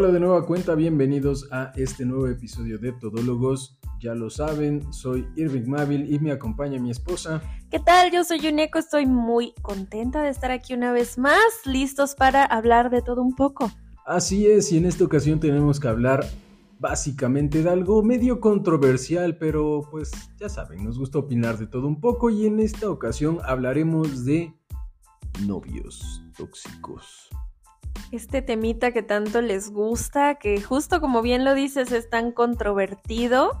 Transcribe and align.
Hola 0.00 0.12
de 0.12 0.20
nueva 0.20 0.46
cuenta, 0.46 0.76
bienvenidos 0.76 1.48
a 1.50 1.72
este 1.74 2.04
nuevo 2.04 2.28
episodio 2.28 2.78
de 2.78 2.92
Todólogos. 2.92 3.80
Ya 4.00 4.14
lo 4.14 4.30
saben, 4.30 4.92
soy 4.92 5.26
Irving 5.34 5.68
Mavil 5.68 6.14
y 6.14 6.20
me 6.20 6.30
acompaña 6.30 6.78
mi 6.78 6.92
esposa. 6.92 7.42
¿Qué 7.68 7.80
tal? 7.80 8.12
Yo 8.12 8.22
soy 8.22 8.38
Yuneco, 8.38 8.78
estoy 8.78 9.06
muy 9.06 9.54
contenta 9.60 10.22
de 10.22 10.28
estar 10.28 10.52
aquí 10.52 10.72
una 10.72 10.92
vez 10.92 11.18
más, 11.18 11.42
listos 11.64 12.14
para 12.14 12.44
hablar 12.44 12.90
de 12.90 13.02
todo 13.02 13.22
un 13.22 13.34
poco. 13.34 13.72
Así 14.06 14.46
es, 14.46 14.70
y 14.70 14.76
en 14.76 14.84
esta 14.84 15.02
ocasión 15.02 15.40
tenemos 15.40 15.80
que 15.80 15.88
hablar 15.88 16.24
básicamente 16.78 17.64
de 17.64 17.70
algo 17.70 18.04
medio 18.04 18.38
controversial, 18.38 19.36
pero 19.36 19.80
pues 19.90 20.12
ya 20.38 20.48
saben, 20.48 20.84
nos 20.84 20.96
gusta 20.96 21.18
opinar 21.18 21.58
de 21.58 21.66
todo 21.66 21.88
un 21.88 22.00
poco 22.00 22.30
y 22.30 22.46
en 22.46 22.60
esta 22.60 22.88
ocasión 22.88 23.40
hablaremos 23.44 24.24
de 24.24 24.54
novios 25.44 26.22
tóxicos 26.36 27.28
este 28.10 28.42
temita 28.42 28.92
que 28.92 29.02
tanto 29.02 29.42
les 29.42 29.70
gusta, 29.70 30.36
que 30.36 30.60
justo 30.60 31.00
como 31.00 31.22
bien 31.22 31.44
lo 31.44 31.54
dices 31.54 31.92
es 31.92 32.08
tan 32.08 32.32
controvertido 32.32 33.60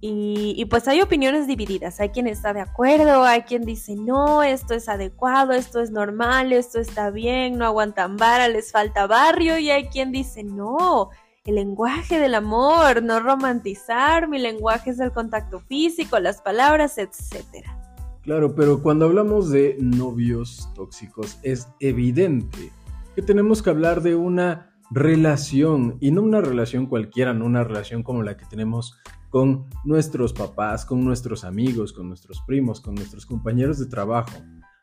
y, 0.00 0.64
pues 0.66 0.86
hay 0.88 1.00
opiniones 1.00 1.46
divididas. 1.46 2.00
Hay 2.00 2.10
quien 2.10 2.26
está 2.26 2.52
de 2.52 2.60
acuerdo, 2.60 3.24
hay 3.24 3.42
quien 3.42 3.62
dice 3.62 3.96
no, 3.96 4.42
esto 4.42 4.74
es 4.74 4.88
adecuado, 4.88 5.52
esto 5.52 5.80
es 5.80 5.90
normal, 5.90 6.52
esto 6.52 6.78
está 6.78 7.10
bien, 7.10 7.58
no 7.58 7.64
aguantan 7.64 8.16
vara, 8.16 8.48
les 8.48 8.70
falta 8.70 9.06
barrio 9.06 9.58
y 9.58 9.70
hay 9.70 9.86
quien 9.86 10.12
dice 10.12 10.44
no. 10.44 11.10
El 11.44 11.56
lenguaje 11.56 12.20
del 12.20 12.34
amor, 12.34 13.02
no 13.02 13.20
romantizar, 13.20 14.28
mi 14.28 14.38
lenguaje 14.38 14.90
es 14.90 15.00
el 15.00 15.12
contacto 15.12 15.60
físico, 15.60 16.18
las 16.20 16.42
palabras, 16.42 16.98
etcétera. 16.98 17.76
Claro, 18.22 18.54
pero 18.54 18.82
cuando 18.82 19.06
hablamos 19.06 19.50
de 19.50 19.76
novios 19.80 20.68
tóxicos 20.74 21.38
es 21.42 21.68
evidente 21.80 22.72
que 23.16 23.22
tenemos 23.22 23.62
que 23.62 23.70
hablar 23.70 24.02
de 24.02 24.14
una 24.14 24.78
relación 24.90 25.96
y 26.00 26.10
no 26.10 26.20
una 26.20 26.42
relación 26.42 26.84
cualquiera, 26.84 27.32
no 27.32 27.46
una 27.46 27.64
relación 27.64 28.02
como 28.02 28.22
la 28.22 28.36
que 28.36 28.44
tenemos 28.44 29.00
con 29.30 29.64
nuestros 29.84 30.34
papás, 30.34 30.84
con 30.84 31.02
nuestros 31.02 31.42
amigos, 31.42 31.94
con 31.94 32.08
nuestros 32.08 32.42
primos, 32.46 32.82
con 32.82 32.94
nuestros 32.94 33.24
compañeros 33.24 33.78
de 33.78 33.86
trabajo. 33.86 34.32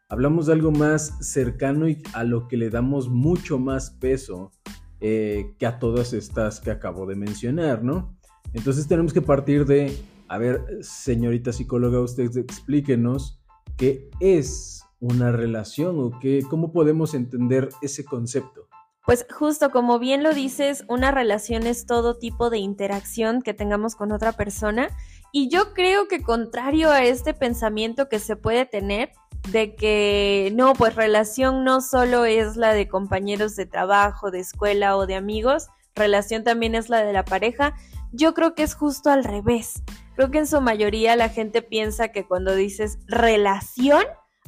Hablamos 0.09 0.47
de 0.47 0.53
algo 0.53 0.71
más 0.71 1.15
cercano 1.21 1.87
y 1.87 2.01
a 2.13 2.23
lo 2.23 2.47
que 2.47 2.57
le 2.57 2.71
damos 2.71 3.07
mucho 3.07 3.59
más 3.59 3.91
peso 3.91 4.51
eh, 4.99 5.53
que 5.59 5.67
a 5.67 5.77
todas 5.77 6.13
estas 6.13 6.59
que 6.59 6.71
acabo 6.71 7.05
de 7.05 7.15
mencionar, 7.15 7.83
¿no? 7.83 8.17
Entonces 8.53 8.87
tenemos 8.87 9.13
que 9.13 9.21
partir 9.21 9.67
de, 9.67 9.95
a 10.27 10.39
ver, 10.39 10.65
señorita 10.81 11.53
psicóloga, 11.53 11.99
usted 11.99 12.35
explíquenos 12.35 13.43
qué 13.77 14.09
es 14.19 14.83
una 15.03 15.33
relación 15.33 15.99
o 15.99 16.17
qué, 16.19 16.43
cómo 16.49 16.71
podemos 16.71 17.13
entender 17.13 17.69
ese 17.81 18.05
concepto? 18.05 18.69
Pues 19.05 19.25
justo 19.29 19.69
como 19.69 19.99
bien 19.99 20.23
lo 20.23 20.33
dices, 20.33 20.85
una 20.87 21.11
relación 21.11 21.67
es 21.67 21.85
todo 21.85 22.17
tipo 22.17 22.49
de 22.49 22.59
interacción 22.59 23.41
que 23.41 23.53
tengamos 23.53 23.95
con 23.95 24.13
otra 24.13 24.31
persona 24.31 24.87
y 25.33 25.49
yo 25.49 25.73
creo 25.73 26.07
que 26.07 26.21
contrario 26.21 26.89
a 26.89 27.03
este 27.03 27.33
pensamiento 27.33 28.07
que 28.07 28.19
se 28.19 28.37
puede 28.37 28.65
tener 28.65 29.11
de 29.51 29.75
que 29.75 30.53
no, 30.55 30.71
pues 30.71 30.95
relación 30.95 31.65
no 31.65 31.81
solo 31.81 32.23
es 32.23 32.55
la 32.55 32.71
de 32.71 32.87
compañeros 32.87 33.57
de 33.57 33.65
trabajo, 33.65 34.31
de 34.31 34.39
escuela 34.39 34.95
o 34.95 35.05
de 35.05 35.15
amigos, 35.15 35.67
relación 35.95 36.45
también 36.45 36.75
es 36.75 36.87
la 36.87 37.03
de 37.03 37.11
la 37.11 37.25
pareja, 37.25 37.75
yo 38.13 38.33
creo 38.33 38.55
que 38.55 38.63
es 38.63 38.73
justo 38.73 39.09
al 39.09 39.25
revés. 39.25 39.83
Creo 40.15 40.31
que 40.31 40.37
en 40.37 40.47
su 40.47 40.61
mayoría 40.61 41.17
la 41.17 41.27
gente 41.27 41.61
piensa 41.61 42.07
que 42.09 42.25
cuando 42.25 42.55
dices 42.55 42.99
relación, 43.07 44.03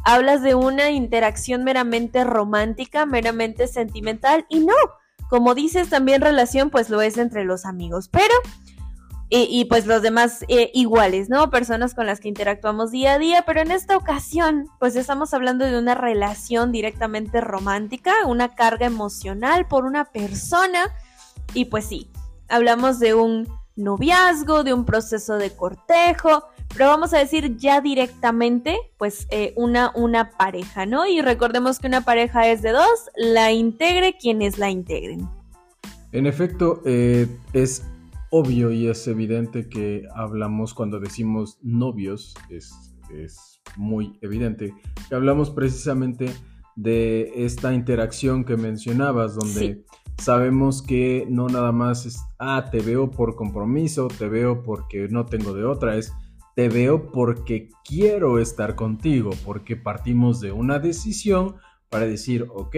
hablas 0.06 0.42
de 0.42 0.56
una 0.56 0.92
interacción 0.92 1.64
meramente 1.64 2.24
romántica, 2.24 3.06
meramente 3.06 3.68
sentimental 3.68 4.46
y 4.48 4.60
no, 4.60 4.76
como 5.30 5.56
dices 5.56 5.90
también 5.90 6.22
relación 6.22 6.70
pues 6.70 6.90
lo 6.90 7.02
es 7.02 7.18
entre 7.18 7.44
los 7.44 7.66
amigos, 7.66 8.08
pero 8.08 8.34
y, 9.28 9.66
pues 9.66 9.86
los 9.86 10.02
demás 10.02 10.46
eh, 10.48 10.72
iguales, 10.74 11.30
¿no? 11.30 11.50
Personas 11.50 11.94
con 11.94 12.06
las 12.06 12.20
que 12.20 12.30
interactuamos 12.30 12.92
día 12.92 13.14
a 13.14 13.20
día, 13.20 13.44
pero 13.46 13.60
en 13.60 13.72
esta 13.72 13.98
ocasión 13.98 14.70
pues 14.80 14.96
estamos 14.96 15.34
hablando 15.34 15.66
de 15.66 15.78
una 15.78 15.96
relación 15.96 16.72
directamente 16.72 17.42
romántica, 17.42 18.14
una 18.28 18.54
carga 18.54 18.86
emocional 18.86 19.68
por 19.68 19.84
una 19.84 20.06
persona 20.06 20.96
y 21.54 21.66
pues 21.66 21.86
sí, 21.86 22.10
hablamos 22.48 23.00
de 23.00 23.16
un 23.16 23.48
noviazgo, 23.76 24.64
de 24.64 24.74
un 24.74 24.86
proceso 24.86 25.38
de 25.38 25.54
cortejo, 25.54 26.48
pero 26.76 26.90
vamos 26.90 27.14
a 27.14 27.20
decir 27.20 27.56
ya 27.56 27.80
directamente, 27.80 28.78
pues 28.98 29.28
eh, 29.30 29.54
una, 29.56 29.92
una 29.96 30.32
pareja, 30.32 30.86
¿no? 30.86 31.08
Y 31.08 31.22
recordemos 31.22 31.80
que 31.80 31.88
una 31.88 32.02
pareja 32.02 32.50
es 32.50 32.62
de 32.62 32.72
dos, 32.72 33.10
la 33.16 33.54
integre 33.54 34.18
quienes 34.20 34.58
la 34.58 34.70
integren. 34.70 35.30
En 36.12 36.28
efecto, 36.28 36.82
eh, 36.86 37.28
es 37.54 37.86
obvio 38.30 38.72
y 38.72 38.88
es 38.88 39.08
evidente 39.08 39.70
que 39.70 40.04
hablamos 40.14 40.74
cuando 40.74 41.00
decimos 41.00 41.58
novios, 41.62 42.36
es, 42.50 42.74
muy 43.78 44.18
evidente, 44.22 44.74
que 45.08 45.16
hablamos 45.16 45.50
precisamente 45.52 46.32
de 46.76 47.46
esta 47.46 47.74
interacción 47.74 48.44
que 48.44 48.58
mencionabas, 48.58 49.36
donde 49.36 49.84
sabemos 50.18 50.82
que 50.82 51.26
no 51.30 51.48
nada 51.48 51.72
más 51.72 52.06
es, 52.06 52.20
ah, 52.40 52.70
te 52.72 52.80
veo 52.80 53.12
por 53.12 53.36
compromiso, 53.36 54.08
te 54.08 54.28
veo 54.28 54.64
porque 54.64 55.08
no 55.10 55.26
tengo 55.26 55.54
de 55.54 55.64
otra, 55.64 55.96
es 55.96 56.14
te 56.56 56.70
veo 56.70 57.12
porque 57.12 57.70
quiero 57.84 58.40
estar 58.40 58.76
contigo, 58.76 59.32
porque 59.44 59.76
partimos 59.76 60.40
de 60.40 60.54
una 60.54 60.80
decisión 60.80 61.58
para 61.90 62.06
decir, 62.06 62.48
ok, 62.50 62.76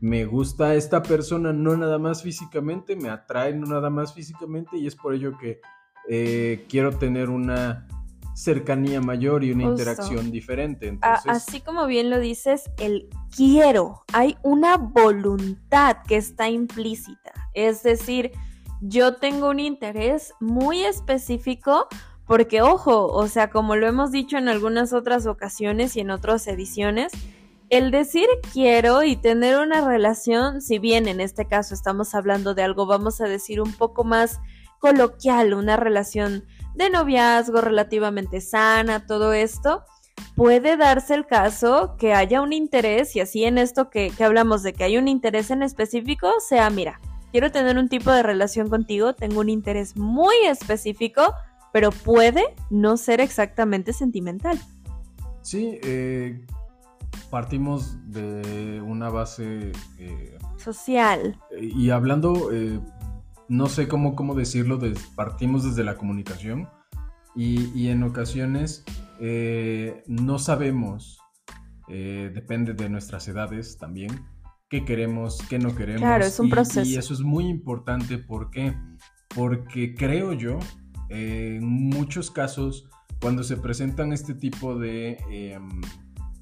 me 0.00 0.24
gusta 0.24 0.74
esta 0.74 1.02
persona 1.02 1.52
no 1.52 1.76
nada 1.76 1.98
más 1.98 2.22
físicamente, 2.22 2.96
me 2.96 3.08
atrae 3.08 3.54
no 3.54 3.66
nada 3.66 3.90
más 3.90 4.12
físicamente 4.12 4.76
y 4.76 4.88
es 4.88 4.96
por 4.96 5.14
ello 5.14 5.38
que 5.38 5.60
eh, 6.08 6.66
quiero 6.68 6.98
tener 6.98 7.30
una 7.30 7.86
cercanía 8.34 9.00
mayor 9.00 9.44
y 9.44 9.52
una 9.52 9.64
interacción 9.64 10.30
diferente. 10.30 10.98
Así 11.00 11.60
como 11.62 11.86
bien 11.86 12.10
lo 12.10 12.18
dices, 12.18 12.64
el 12.78 13.08
quiero, 13.34 14.02
hay 14.12 14.36
una 14.42 14.76
voluntad 14.76 15.98
que 16.06 16.16
está 16.16 16.50
implícita. 16.50 17.32
Es 17.54 17.82
decir, 17.82 18.32
yo 18.82 19.14
tengo 19.16 19.48
un 19.48 19.60
interés 19.60 20.34
muy 20.38 20.82
específico 20.82 21.88
porque 22.26 22.62
ojo, 22.62 23.06
o 23.06 23.28
sea, 23.28 23.50
como 23.50 23.76
lo 23.76 23.86
hemos 23.86 24.10
dicho 24.10 24.36
en 24.36 24.48
algunas 24.48 24.92
otras 24.92 25.26
ocasiones 25.26 25.96
y 25.96 26.00
en 26.00 26.10
otras 26.10 26.46
ediciones, 26.48 27.12
el 27.68 27.90
decir 27.90 28.26
quiero 28.52 29.02
y 29.02 29.16
tener 29.16 29.58
una 29.58 29.86
relación, 29.86 30.60
si 30.60 30.78
bien 30.78 31.08
en 31.08 31.20
este 31.20 31.46
caso 31.46 31.74
estamos 31.74 32.14
hablando 32.14 32.54
de 32.54 32.62
algo, 32.62 32.86
vamos 32.86 33.20
a 33.20 33.26
decir 33.26 33.60
un 33.60 33.72
poco 33.72 34.04
más 34.04 34.40
coloquial, 34.78 35.54
una 35.54 35.76
relación 35.76 36.44
de 36.74 36.90
noviazgo 36.90 37.60
relativamente 37.60 38.40
sana, 38.40 39.06
todo 39.06 39.32
esto, 39.32 39.84
puede 40.34 40.76
darse 40.76 41.14
el 41.14 41.26
caso 41.26 41.96
que 41.98 42.12
haya 42.12 42.40
un 42.40 42.52
interés 42.52 43.16
y 43.16 43.20
así 43.20 43.44
en 43.44 43.58
esto 43.58 43.90
que, 43.90 44.10
que 44.10 44.24
hablamos 44.24 44.62
de 44.62 44.72
que 44.72 44.84
hay 44.84 44.98
un 44.98 45.08
interés 45.08 45.50
en 45.50 45.62
específico, 45.62 46.32
sea, 46.46 46.70
mira, 46.70 47.00
quiero 47.32 47.50
tener 47.50 47.78
un 47.78 47.88
tipo 47.88 48.10
de 48.10 48.22
relación 48.22 48.68
contigo, 48.68 49.14
tengo 49.14 49.40
un 49.40 49.48
interés 49.48 49.96
muy 49.96 50.34
específico, 50.46 51.34
pero 51.76 51.90
puede 51.90 52.54
no 52.70 52.96
ser 52.96 53.20
exactamente 53.20 53.92
sentimental. 53.92 54.58
Sí, 55.42 55.78
eh, 55.82 56.46
partimos 57.28 57.98
de 58.10 58.80
una 58.80 59.10
base 59.10 59.72
eh, 59.98 60.38
social. 60.56 61.38
Y 61.60 61.90
hablando, 61.90 62.50
eh, 62.50 62.80
no 63.48 63.66
sé 63.66 63.88
cómo, 63.88 64.16
cómo 64.16 64.34
decirlo, 64.34 64.80
partimos 65.16 65.64
desde 65.64 65.84
la 65.84 65.96
comunicación 65.96 66.66
y, 67.34 67.88
en 67.88 68.04
ocasiones 68.04 68.82
no 70.06 70.38
sabemos, 70.38 71.20
depende 71.88 72.72
de 72.72 72.88
nuestras 72.88 73.28
edades 73.28 73.76
también, 73.76 74.24
qué 74.70 74.86
queremos, 74.86 75.42
qué 75.50 75.58
no 75.58 75.76
queremos. 75.76 76.00
Claro, 76.00 76.24
es 76.24 76.40
un 76.40 76.48
proceso. 76.48 76.88
Y 76.88 76.96
eso 76.96 77.12
es 77.12 77.20
muy 77.20 77.44
importante, 77.48 78.16
¿por 78.16 78.48
qué? 78.48 78.74
Porque 79.28 79.94
creo 79.94 80.32
yo 80.32 80.58
en 81.08 81.64
muchos 81.64 82.30
casos, 82.30 82.88
cuando 83.20 83.42
se 83.42 83.56
presentan 83.56 84.12
este 84.12 84.34
tipo 84.34 84.78
de, 84.78 85.18
em, 85.30 85.80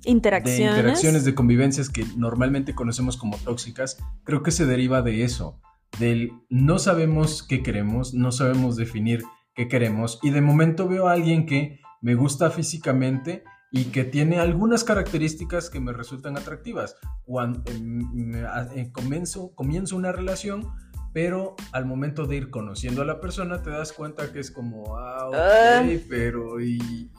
interacciones. 0.05 0.59
de 0.59 0.81
interacciones, 0.81 1.25
de 1.25 1.35
convivencias 1.35 1.89
que 1.89 2.05
normalmente 2.17 2.75
conocemos 2.75 3.17
como 3.17 3.37
tóxicas, 3.39 3.99
creo 4.25 4.43
que 4.43 4.51
se 4.51 4.67
deriva 4.67 5.03
de 5.03 5.25
eso, 5.25 5.61
del 5.99 6.33
no 6.51 6.79
sabemos 6.79 7.43
qué 7.43 7.63
queremos, 7.63 8.15
no 8.15 8.33
sabemos 8.33 8.77
definir 8.77 9.23
qué 9.55 9.69
queremos 9.69 10.19
y 10.23 10.31
de 10.31 10.41
momento 10.41 10.89
veo 10.89 11.09
a 11.09 11.13
alguien 11.13 11.47
que 11.47 11.81
me 12.01 12.15
gusta 12.15 12.51
físicamente 12.51 13.45
y 13.71 13.87
que 13.87 14.05
tiene 14.05 14.39
algunas 14.39 14.85
características 14.85 15.69
que 15.69 15.81
me 15.81 15.93
resultan 15.93 16.37
atractivas. 16.37 16.97
Cuando 17.25 17.61
em, 17.73 18.35
eh, 18.37 18.93
comienzo, 18.93 19.53
comienzo 19.57 19.97
una 19.97 20.13
relación, 20.13 20.69
pero 21.15 21.55
al 21.71 21.87
momento 21.87 22.27
de 22.27 22.37
ir 22.37 22.51
conociendo 22.51 23.01
a 23.01 23.05
la 23.05 23.21
persona 23.21 23.63
te 23.63 23.71
das 23.71 23.93
cuenta 23.93 24.33
que 24.33 24.41
es 24.41 24.51
como, 24.51 24.99
ah, 24.99 25.29
ok, 25.29 25.35
ah. 25.37 25.87
pero 26.09 26.61
y, 26.61 27.11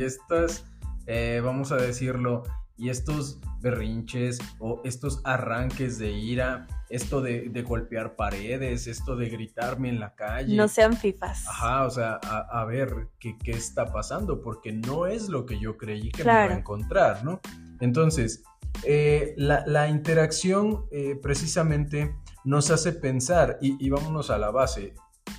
estas, 0.00 0.64
eh, 1.06 1.40
vamos 1.44 1.70
a 1.70 1.76
decirlo, 1.76 2.42
Y 2.78 2.88
estos 2.88 3.38
berrinches 3.60 4.38
o 4.58 4.80
estos 4.84 5.20
arranques 5.24 5.98
de 5.98 6.10
ira, 6.10 6.66
esto 6.88 7.20
de, 7.20 7.62
golpear 7.62 8.16
paredes, 8.16 8.86
esto 8.86 9.14
de 9.14 9.28
gritarme 9.28 9.90
en 9.90 10.00
la 10.00 10.14
calle. 10.14 10.56
No 10.56 10.66
sean 10.66 10.96
fifas. 10.96 11.46
Ajá, 11.46 11.84
o 11.84 11.90
sea, 11.90 12.14
a, 12.14 12.64
ver 12.64 13.10
¿qué, 13.20 13.36
qué, 13.44 13.52
está 13.52 13.92
pasando, 13.92 14.40
porque 14.40 14.72
no 14.72 15.06
es 15.06 15.28
lo 15.28 15.44
que 15.44 15.60
yo 15.60 15.76
creí 15.76 16.10
que 16.10 16.24
me 16.24 16.30
iba 16.30 16.54
a 16.54 16.58
encontrar, 16.58 17.22
¿no? 17.22 17.40
Entonces, 17.80 18.42
eh, 18.84 19.34
la, 19.36 19.88
interacción 19.88 20.86
eh, 20.90 21.16
precisamente 21.22 22.16
nos 22.44 22.70
hace 22.70 22.92
pensar, 22.92 23.58
y, 23.60 23.88
vámonos 23.90 24.30
a 24.30 24.38
la 24.38 24.50
base, 24.50 24.94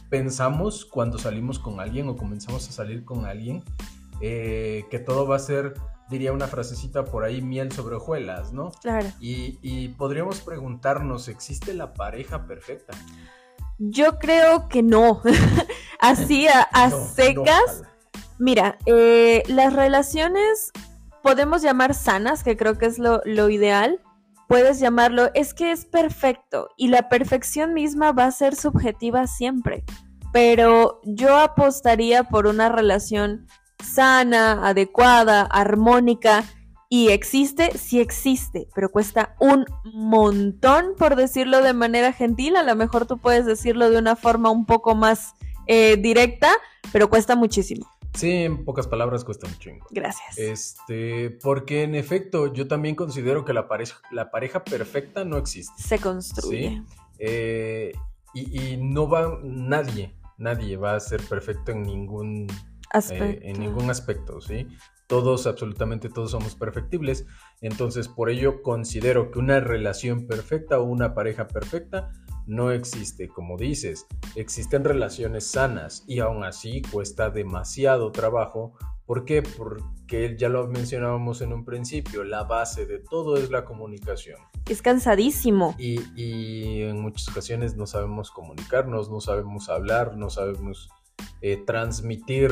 pensamos 0.09 0.85
cuando 0.85 1.17
salimos 1.17 1.59
con 1.59 1.79
alguien 1.79 2.07
o 2.07 2.15
comenzamos 2.15 2.67
a 2.69 2.71
salir 2.71 3.03
con 3.03 3.25
alguien, 3.25 3.63
eh, 4.21 4.85
que 4.89 4.99
todo 4.99 5.27
va 5.27 5.35
a 5.35 5.39
ser, 5.39 5.73
diría 6.09 6.31
una 6.31 6.47
frasecita 6.47 7.05
por 7.05 7.23
ahí, 7.23 7.41
miel 7.41 7.71
sobre 7.71 7.95
hojuelas, 7.95 8.53
¿no? 8.53 8.71
Claro. 8.81 9.07
Y, 9.19 9.89
podríamos 9.89 10.41
preguntarnos, 10.41 11.27
¿existe 11.27 11.73
la 11.73 11.93
pareja 11.93 12.45
perfecta? 12.45 12.93
Yo 13.79 14.19
creo 14.19 14.69
que 14.69 14.83
no. 14.83 15.21
Así 15.99 16.47
a, 16.47 16.89
secas. 16.89 17.83
Mira, 18.39 18.77
las 19.47 19.73
relaciones 19.73 20.71
podemos 21.23 21.61
llamar 21.63 21.95
sanas, 21.95 22.43
que 22.43 22.55
creo 22.55 22.77
que 22.77 22.85
es 22.85 22.99
lo, 22.99 23.21
ideal, 23.49 23.99
puedes 24.53 24.79
llamarlo, 24.79 25.31
es 25.33 25.55
que 25.55 25.71
es 25.71 25.83
perfecto 25.83 26.69
y 26.77 26.89
la 26.89 27.09
perfección 27.09 27.73
misma 27.73 28.11
va 28.11 28.25
a 28.25 28.31
ser 28.31 28.53
subjetiva 28.53 29.25
siempre, 29.25 29.83
pero 30.31 31.01
yo 31.05 31.37
apostaría 31.37 32.25
por 32.25 32.45
una 32.45 32.69
relación 32.69 33.47
sana, 33.83 34.67
adecuada, 34.67 35.41
armónica. 35.41 36.43
Y 36.87 37.09
existe, 37.09 37.75
sí 37.75 37.99
existe, 37.99 38.67
pero 38.75 38.91
cuesta 38.91 39.35
un 39.39 39.65
montón, 39.91 40.93
por 40.99 41.15
decirlo 41.15 41.63
de 41.63 41.73
manera 41.73 42.13
gentil. 42.13 42.55
A 42.55 42.61
lo 42.61 42.75
mejor 42.75 43.07
tú 43.07 43.17
puedes 43.17 43.47
decirlo 43.47 43.89
de 43.89 43.97
una 43.97 44.15
forma 44.15 44.51
un 44.51 44.67
poco 44.67 44.93
más 44.93 45.33
eh, 45.65 45.97
directa, 45.97 46.51
pero 46.91 47.09
cuesta 47.09 47.35
muchísimo. 47.35 47.89
Sí, 48.15 48.31
en 48.31 48.63
pocas 48.63 48.87
palabras 48.87 49.23
cuesta 49.23 49.47
un 49.47 49.57
chingo. 49.57 49.87
Gracias. 49.89 50.37
Este, 50.37 51.31
porque 51.41 51.83
en 51.83 51.95
efecto, 51.95 52.53
yo 52.53 52.67
también 52.67 52.95
considero 52.95 53.43
que 53.43 53.53
la 53.53 53.67
pareja, 53.67 54.01
la 54.11 54.29
pareja 54.29 54.63
perfecta 54.63 55.25
no 55.25 55.37
existe. 55.37 55.81
Se 55.81 55.99
construye. 55.99 56.83
Eh, 57.17 57.93
y, 58.33 58.77
no 58.77 59.07
va, 59.07 59.39
nadie, 59.43 60.15
nadie 60.37 60.77
va 60.77 60.95
a 60.95 60.99
ser 60.99 61.21
perfecto 61.21 61.71
en 61.71 61.83
ningún 61.83 62.47
aspecto. 62.89 63.25
Eh, 63.25 63.39
en 63.43 63.59
ningún 63.59 63.89
aspecto, 63.89 64.41
¿sí? 64.41 64.67
Todos, 65.07 65.45
absolutamente 65.45 66.09
todos 66.09 66.31
somos 66.31 66.55
perfectibles. 66.55 67.25
Entonces, 67.61 68.07
por 68.07 68.29
ello 68.29 68.61
considero 68.61 69.31
que 69.31 69.39
una 69.39 69.59
relación 69.59 70.27
perfecta 70.27 70.79
o 70.79 70.83
una 70.83 71.13
pareja 71.13 71.47
perfecta 71.47 72.11
no 72.45 72.71
existe, 72.71 73.27
como 73.29 73.57
dices, 73.57 74.05
existen 74.35 74.83
relaciones 74.83 75.47
sanas 75.47 76.03
y 76.07 76.19
aún 76.19 76.43
así 76.43 76.81
cuesta 76.81 77.29
demasiado 77.29 78.11
trabajo. 78.11 78.73
¿Por 79.05 79.25
qué? 79.25 79.41
Porque 79.41 80.35
ya 80.37 80.49
lo 80.49 80.67
mencionábamos 80.67 81.41
en 81.41 81.53
un 81.53 81.65
principio, 81.65 82.23
la 82.23 82.43
base 82.43 82.85
de 82.85 82.99
todo 82.99 83.37
es 83.37 83.49
la 83.49 83.65
comunicación. 83.65 84.39
Es 84.69 84.81
cansadísimo. 84.81 85.75
Y, 85.77 86.81
en 86.81 87.01
muchas 87.01 87.27
ocasiones 87.29 87.75
no 87.75 87.85
sabemos 87.85 88.31
comunicarnos, 88.31 89.09
no 89.09 89.19
sabemos 89.19 89.69
hablar, 89.69 90.15
no 90.15 90.29
sabemos 90.29 90.89
eh, 91.41 91.61
transmitir 91.65 92.51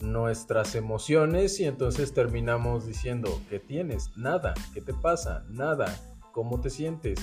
nuestras 0.00 0.74
emociones 0.74 1.58
y 1.60 1.64
entonces 1.64 2.12
terminamos 2.12 2.86
diciendo, 2.86 3.40
¿qué 3.48 3.58
tienes? 3.58 4.16
Nada, 4.16 4.54
¿qué 4.74 4.80
te 4.80 4.94
pasa? 4.94 5.44
Nada, 5.48 5.94
¿cómo 6.32 6.60
te 6.60 6.70
sientes? 6.70 7.18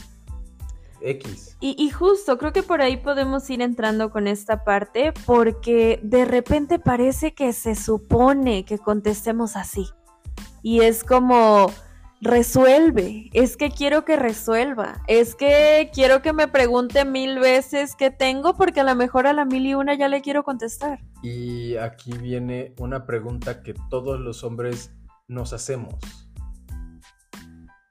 X. 1.02 1.58
Y, 1.60 1.90
justo, 1.90 2.38
creo 2.38 2.54
que 2.54 2.64
por 2.64 2.82
ahí 2.82 2.98
podemos 2.98 3.50
ir 3.50 3.62
entrando 3.62 4.10
con 4.12 4.28
esta 4.28 4.64
parte 4.64 5.14
porque 5.26 6.00
de 6.04 6.26
repente 6.26 6.80
parece 6.80 7.34
que 7.34 7.54
se 7.54 7.76
supone 7.76 8.66
que 8.66 8.78
contestemos 8.78 9.56
así. 9.56 9.88
Y 10.62 10.82
es 10.82 11.04
como, 11.04 11.68
resuelve, 12.22 13.30
es 13.34 13.56
que 13.56 13.70
quiero 13.70 14.04
que 14.04 14.16
resuelva, 14.16 15.04
es 15.08 15.36
que 15.36 15.92
quiero 15.94 16.22
que 16.22 16.34
me 16.34 16.48
pregunte 16.48 17.06
mil 17.06 17.40
veces 17.40 17.96
qué 17.96 18.10
tengo 18.10 18.56
porque 18.56 18.80
a 18.80 18.84
lo 18.84 18.96
mejor 18.96 19.28
a 19.28 19.34
la 19.34 19.46
mil 19.46 19.66
y 19.66 19.76
una 19.76 19.94
ya 19.96 20.08
le 20.08 20.22
quiero 20.22 20.44
contestar. 20.44 21.00
Y 21.22 21.78
aquí 21.78 22.18
viene 22.18 22.74
una 22.80 23.06
pregunta 23.06 23.62
que 23.62 23.76
todos 23.90 24.20
los 24.20 24.44
hombres 24.44 24.92
nos 25.28 25.54
hacemos. 25.54 25.96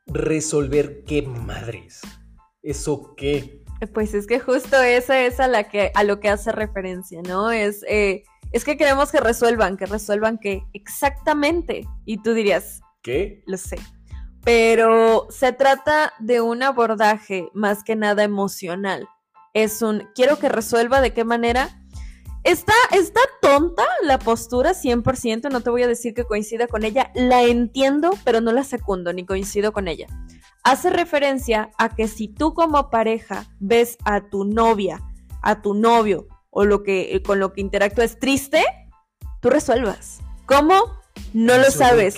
¿Resolver 0.07 1.05
qué 1.05 1.23
madres? 1.23 2.03
¿Eso 2.65 3.15
qué? 3.15 3.63
Pues 3.93 4.15
es 4.15 4.27
que 4.27 4.41
justo 4.41 4.81
esa 4.81 5.21
es 5.21 5.39
a, 5.39 5.47
la 5.47 5.65
que, 5.65 5.93
a 5.95 6.03
lo 6.03 6.19
que 6.19 6.31
hace 6.31 6.51
referencia, 6.51 7.21
¿no? 7.23 7.51
Es, 7.51 7.85
eh, 7.87 8.25
es 8.53 8.65
que 8.65 8.79
queremos 8.79 9.13
que 9.13 9.21
resuelvan, 9.21 9.77
que 9.77 9.85
resuelvan 9.85 10.39
qué 10.39 10.63
exactamente. 10.73 11.87
Y 12.07 12.23
tú 12.23 12.33
dirías, 12.33 12.81
¿qué? 13.03 13.43
Lo 13.47 13.59
sé. 13.59 13.77
Pero 14.45 15.27
se 15.29 15.53
trata 15.53 16.15
de 16.21 16.41
un 16.41 16.63
abordaje 16.63 17.49
más 17.53 17.85
que 17.85 17.97
nada 17.97 18.25
emocional. 18.25 19.07
Es 19.53 19.83
un, 19.83 20.09
quiero 20.15 20.39
que 20.39 20.49
resuelva 20.49 21.03
de 21.03 21.13
qué 21.13 21.25
manera. 21.25 21.84
Está, 22.45 22.75
está 22.93 23.21
tonta 23.41 23.85
la 24.03 24.19
postura 24.19 24.73
100%, 24.73 25.51
no 25.51 25.63
te 25.63 25.71
voy 25.71 25.83
a 25.83 25.89
decir 25.89 26.15
que 26.15 26.25
coincida 26.25 26.67
con 26.67 26.85
ella, 26.85 27.11
la 27.15 27.43
entiendo, 27.43 28.11
pero 28.25 28.41
no 28.41 28.53
la 28.53 28.65
secundo 28.65 29.13
ni 29.13 29.25
coincido 29.25 29.73
con 29.73 29.89
ella 29.89 30.07
hace 30.65 30.91
referencia 30.91 31.71
a 31.79 31.95
que 31.95 32.09
si 32.09 32.27
tú 32.27 32.55
como 32.55 32.91
pareja 32.91 33.47
ves 33.61 33.97
a 34.05 34.29
tu 34.29 34.45
novia, 34.45 35.01
a 35.43 35.63
tu 35.63 35.75
novio 35.75 36.27
o 36.51 36.65
lo 36.65 36.83
que 36.83 37.23
con 37.25 37.39
lo 37.39 37.53
que 37.53 37.61
interactúas 37.61 38.19
triste, 38.19 38.65
tú 39.41 39.51
resuelvas. 39.51 40.21
¿Cómo? 40.47 40.75
No 41.33 41.59
lo 41.59 41.71
sabes. 41.71 42.17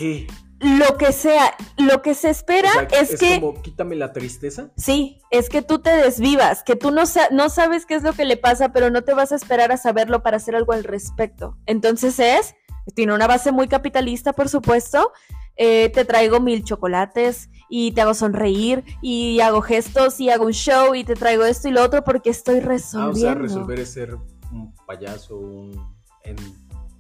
Lo 0.61 0.97
que 0.97 1.13
sea, 1.13 1.55
lo 1.77 2.01
que 2.01 2.15
se 2.15 2.31
espera 2.31 2.71
es, 2.91 3.13
es, 3.13 3.21
que. 3.21 3.41
Como, 3.41 3.61
quítame 3.61 3.95
la 3.95 4.13
tristeza. 4.13 4.71
Sí, 4.77 5.21
es 5.31 5.49
que 5.49 5.63
tú 5.63 5.81
te 5.81 5.91
desvivas, 5.91 6.63
que 6.63 6.77
tú 6.77 6.91
no, 6.91 7.03
no 7.31 7.49
sabes 7.51 7.85
qué 7.85 7.95
es 7.95 8.03
lo 8.03 8.15
que 8.15 8.25
le 8.25 8.37
pasa, 8.37 8.73
pero 8.73 8.91
no 8.91 9.03
te 9.03 9.15
vas 9.15 9.33
a 9.33 9.37
esperar 9.37 9.71
a 9.73 9.77
saberlo 9.77 10.23
para 10.23 10.39
hacer 10.39 10.57
algo 10.57 10.73
al 10.73 10.85
respecto. 10.85 11.59
Entonces 11.67 12.19
es, 12.19 12.55
tiene 12.95 13.15
una 13.15 13.27
base 13.27 13.53
muy 13.53 13.69
capitalista, 13.69 14.33
por 14.33 14.49
supuesto. 14.49 15.13
Eh, 15.59 15.91
te 15.91 16.05
traigo 16.05 16.39
mil 16.41 16.65
chocolates, 16.65 17.49
y 17.69 17.93
te 17.93 18.01
hago 18.01 18.15
sonreír 18.15 18.85
y 19.03 19.41
hago 19.41 19.61
gestos 19.61 20.21
y 20.21 20.31
hago 20.31 20.47
un 20.47 20.53
show 20.53 20.95
y 20.95 21.05
te 21.05 21.15
traigo 21.15 21.45
esto 21.45 21.69
y 21.69 21.73
lo 21.73 21.83
otro 21.83 22.05
porque 22.05 22.31
estoy 22.31 22.61
resolviendo. 22.61 23.29
Ah, 23.29 23.33
o 23.33 23.35
sea, 23.35 23.35
resolver 23.35 23.81
es 23.81 23.93
ser 23.93 24.17
un 24.53 24.75
payaso, 24.87 25.71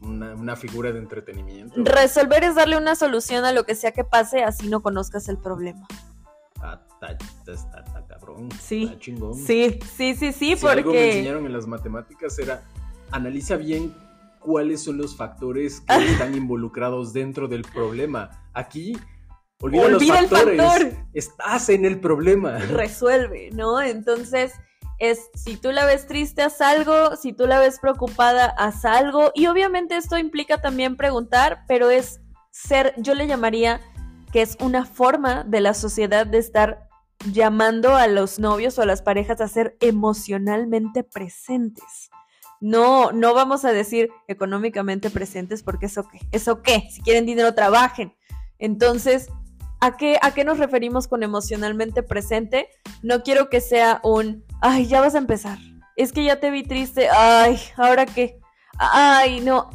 una, 0.06 0.56
figura 0.56 0.92
de 0.92 0.98
entretenimiento. 0.98 1.74
Resolver 1.84 2.44
es 2.44 2.54
darle 2.54 2.76
una 2.76 2.94
solución 2.94 3.44
a 3.44 3.52
lo 3.52 3.64
que 3.64 3.74
sea 3.74 3.92
que 3.92 4.04
pase, 4.04 4.42
así 4.42 4.68
no 4.68 4.82
conozcas 4.82 5.28
el 5.28 5.38
problema. 5.38 5.86
Ah, 6.60 6.80
está, 7.46 8.04
cabrón. 8.08 8.48
Sí. 8.60 8.84
Está 8.84 8.98
chingón. 8.98 9.34
Sí, 9.34 9.78
sí, 9.96 10.14
sí, 10.14 10.32
sí, 10.32 10.32
si 10.32 10.56
porque. 10.56 10.78
Algo 10.78 10.92
me 10.92 11.08
enseñaron 11.08 11.46
en 11.46 11.52
las 11.52 11.66
matemáticas 11.66 12.38
era 12.38 12.62
analiza 13.10 13.56
bien 13.56 13.94
cuáles 14.40 14.82
son 14.82 14.96
los 14.96 15.16
factores 15.16 15.80
que 15.80 16.04
están 16.04 16.34
involucrados 16.34 17.12
dentro 17.12 17.48
del 17.48 17.62
problema. 17.62 18.30
Aquí 18.54 18.96
Olvida, 19.60 19.88
los 19.88 20.06
factores. 20.06 20.60
el 20.60 20.60
factor. 20.60 21.06
Estás 21.14 21.68
en 21.70 21.84
el 21.84 22.00
problema. 22.00 22.58
Resuelve, 22.58 23.50
¿no? 23.52 23.80
Entonces, 23.80 24.52
es 24.98 25.30
si 25.34 25.56
tú 25.56 25.72
la 25.72 25.84
ves 25.84 26.06
triste, 26.06 26.42
haz 26.42 26.60
algo, 26.60 27.16
si 27.16 27.32
tú 27.32 27.46
la 27.46 27.58
ves 27.58 27.78
preocupada, 27.80 28.46
haz 28.46 28.84
algo. 28.84 29.30
Y 29.34 29.46
obviamente 29.46 29.96
esto 29.96 30.18
implica 30.18 30.60
también 30.60 30.96
preguntar, 30.96 31.64
pero 31.68 31.90
es 31.90 32.20
ser, 32.50 32.94
yo 32.96 33.14
le 33.14 33.26
llamaría 33.26 33.80
que 34.32 34.42
es 34.42 34.56
una 34.60 34.84
forma 34.84 35.44
de 35.44 35.60
la 35.60 35.74
sociedad 35.74 36.26
de 36.26 36.38
estar 36.38 36.88
llamando 37.32 37.94
a 37.96 38.06
los 38.06 38.38
novios 38.38 38.78
o 38.78 38.82
a 38.82 38.86
las 38.86 39.02
parejas 39.02 39.40
a 39.40 39.48
ser 39.48 39.76
emocionalmente 39.80 41.04
presentes. 41.04 42.10
No, 42.60 43.12
no 43.12 43.34
vamos 43.34 43.64
a 43.64 43.72
decir 43.72 44.10
económicamente 44.28 45.10
presentes 45.10 45.62
porque 45.62 45.86
eso 45.86 46.08
qué, 46.08 46.20
eso 46.32 46.62
qué, 46.62 46.88
si 46.90 47.02
quieren 47.02 47.26
dinero 47.26 47.54
trabajen. 47.54 48.14
Entonces, 48.58 49.28
¿A 49.80 49.96
qué, 49.96 50.18
¿A 50.22 50.32
qué 50.32 50.42
nos 50.42 50.58
referimos 50.58 51.06
con 51.06 51.22
emocionalmente 51.22 52.02
presente? 52.02 52.70
No 53.02 53.22
quiero 53.22 53.50
que 53.50 53.60
sea 53.60 54.00
un, 54.02 54.42
ay, 54.60 54.86
ya 54.86 55.00
vas 55.00 55.14
a 55.14 55.18
empezar. 55.18 55.58
Es 55.96 56.12
que 56.12 56.24
ya 56.24 56.40
te 56.40 56.50
vi 56.50 56.62
triste, 56.62 57.08
ay, 57.08 57.58
¿ahora 57.76 58.06
qué? 58.06 58.38
Ay, 58.78 59.40
no. 59.40 59.70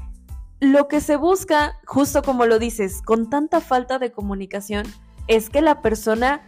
Lo 0.60 0.88
que 0.88 1.02
se 1.02 1.16
busca, 1.16 1.80
justo 1.86 2.22
como 2.22 2.46
lo 2.46 2.60
dices, 2.60 3.02
con 3.02 3.30
tanta 3.30 3.62
falta 3.62 3.98
de 3.98 4.12
comunicación, 4.12 4.86
es 5.28 5.50
que 5.50 5.62
la 5.62 5.82
persona 5.82 6.42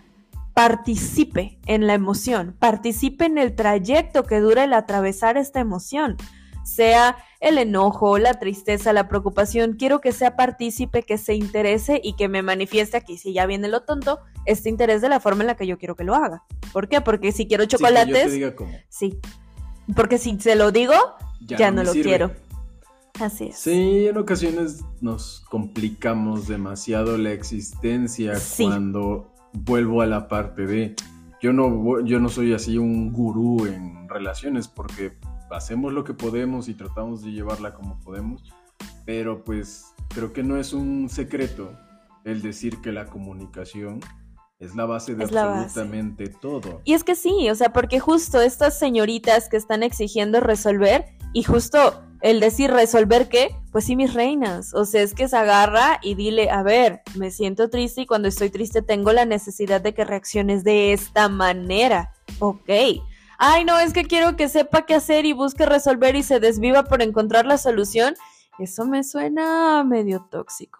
participe 0.53 1.59
en 1.65 1.87
la 1.87 1.95
emoción, 1.95 2.55
participe 2.59 3.25
en 3.25 3.39
el 3.39 3.55
trayecto 3.55 4.23
que 4.23 4.39
dura 4.39 4.65
el 4.65 4.73
atravesar 4.73 5.37
esta 5.37 5.59
emoción. 5.59 6.17
Sea 6.63 7.17
el 7.39 7.57
enojo, 7.57 8.17
la 8.17 8.35
tristeza, 8.35 8.93
la 8.93 9.07
preocupación, 9.07 9.73
quiero 9.73 10.01
que 10.01 10.11
sea 10.11 10.35
partícipe, 10.35 11.03
que 11.03 11.17
se 11.17 11.35
interese 11.35 11.99
y 12.03 12.15
que 12.15 12.29
me 12.29 12.41
manifieste 12.41 12.97
aquí, 12.97 13.17
si 13.17 13.33
ya 13.33 13.45
viene 13.45 13.67
lo 13.67 13.81
tonto, 13.81 14.19
este 14.45 14.69
interés 14.69 15.01
de 15.01 15.09
la 15.09 15.19
forma 15.19 15.43
en 15.43 15.47
la 15.47 15.55
que 15.55 15.67
yo 15.67 15.77
quiero 15.77 15.95
que 15.95 16.03
lo 16.03 16.15
haga. 16.15 16.43
¿Por 16.71 16.87
qué? 16.87 17.01
Porque 17.01 17.31
si 17.31 17.47
quiero 17.47 17.65
chocolates, 17.65 18.33
sí, 18.89 19.19
porque 19.95 20.17
si 20.17 20.39
se 20.39 20.55
lo 20.55 20.71
digo, 20.71 20.93
ya, 21.41 21.71
no, 21.71 21.83
lo 21.83 21.91
quiero. 21.91 22.31
Así 23.19 23.45
es. 23.47 23.57
Sí, 23.57 24.07
en 24.07 24.17
ocasiones 24.17 24.83
nos 25.01 25.41
complicamos 25.49 26.47
demasiado 26.47 27.17
la 27.17 27.31
existencia 27.31 28.33
cuando 28.57 29.31
vuelvo 29.53 30.01
a 30.01 30.07
la 30.07 30.27
parte 30.27 30.65
de 30.65 30.95
yo 31.41 31.53
no 31.53 32.03
yo 32.05 32.19
no 32.19 32.29
soy 32.29 32.53
así 32.53 32.77
un 32.77 33.11
gurú 33.11 33.67
en 33.67 34.09
relaciones 34.09 34.67
porque 34.67 35.13
hacemos 35.53 35.93
lo 35.93 36.03
que 36.03 36.13
podemos 36.13 36.67
y 36.67 36.73
tratamos 36.73 37.23
de 37.23 37.31
llevarla 37.31 37.73
como 37.73 37.99
podemos, 37.99 38.43
pero 39.05 39.43
pues 39.43 39.93
creo 40.09 40.33
que 40.33 40.43
no 40.43 40.57
es 40.57 40.73
un 40.73 41.09
secreto 41.09 41.77
el 42.23 42.41
decir 42.41 42.81
que 42.81 42.91
la 42.91 43.05
comunicación 43.05 43.99
es 44.59 44.75
la 44.75 44.85
base 44.85 45.15
de 45.15 45.25
absolutamente 45.25 46.29
todo. 46.29 46.81
Y 46.85 46.93
es 46.93 47.03
que 47.03 47.15
sí, 47.15 47.49
o 47.49 47.55
sea, 47.55 47.73
porque 47.73 47.99
justo 47.99 48.41
estas 48.41 48.79
señoritas 48.79 49.49
que 49.49 49.57
están 49.57 49.83
exigiendo 49.83 50.39
resolver 50.39 51.05
y 51.33 51.43
justo 51.43 52.01
el 52.21 52.39
decir 52.39 52.71
resolver 52.71 53.27
qué, 53.27 53.53
pues 53.73 53.83
sí, 53.83 53.97
mis 53.97 54.13
reinas. 54.13 54.73
O 54.73 54.85
sea, 54.85 55.01
es 55.01 55.13
que 55.13 55.27
se 55.27 55.35
agarra 55.35 55.99
y 56.01 56.15
dile, 56.15 56.49
a 56.49 56.63
ver, 56.63 57.01
me 57.15 57.31
siento 57.31 57.69
triste 57.69 58.01
y 58.01 58.05
cuando 58.05 58.29
estoy 58.29 58.49
triste 58.49 58.81
tengo 58.81 59.11
la 59.11 59.25
necesidad 59.25 59.81
de 59.81 59.93
que 59.93 60.05
reacciones 60.05 60.63
de 60.63 60.93
esta 60.93 61.27
manera. 61.27 62.13
Ok. 62.39 62.69
Ay, 63.37 63.65
no, 63.65 63.79
es 63.79 63.93
que 63.93 64.03
quiero 64.03 64.35
que 64.35 64.49
sepa 64.49 64.85
qué 64.85 64.95
hacer 64.95 65.25
y 65.25 65.33
busque 65.33 65.65
resolver 65.65 66.15
y 66.15 66.23
se 66.23 66.39
desviva 66.39 66.83
por 66.83 67.01
encontrar 67.01 67.45
la 67.45 67.57
solución. 67.57 68.15
Eso 68.59 68.85
me 68.85 69.03
suena 69.03 69.83
medio 69.83 70.27
tóxico. 70.29 70.79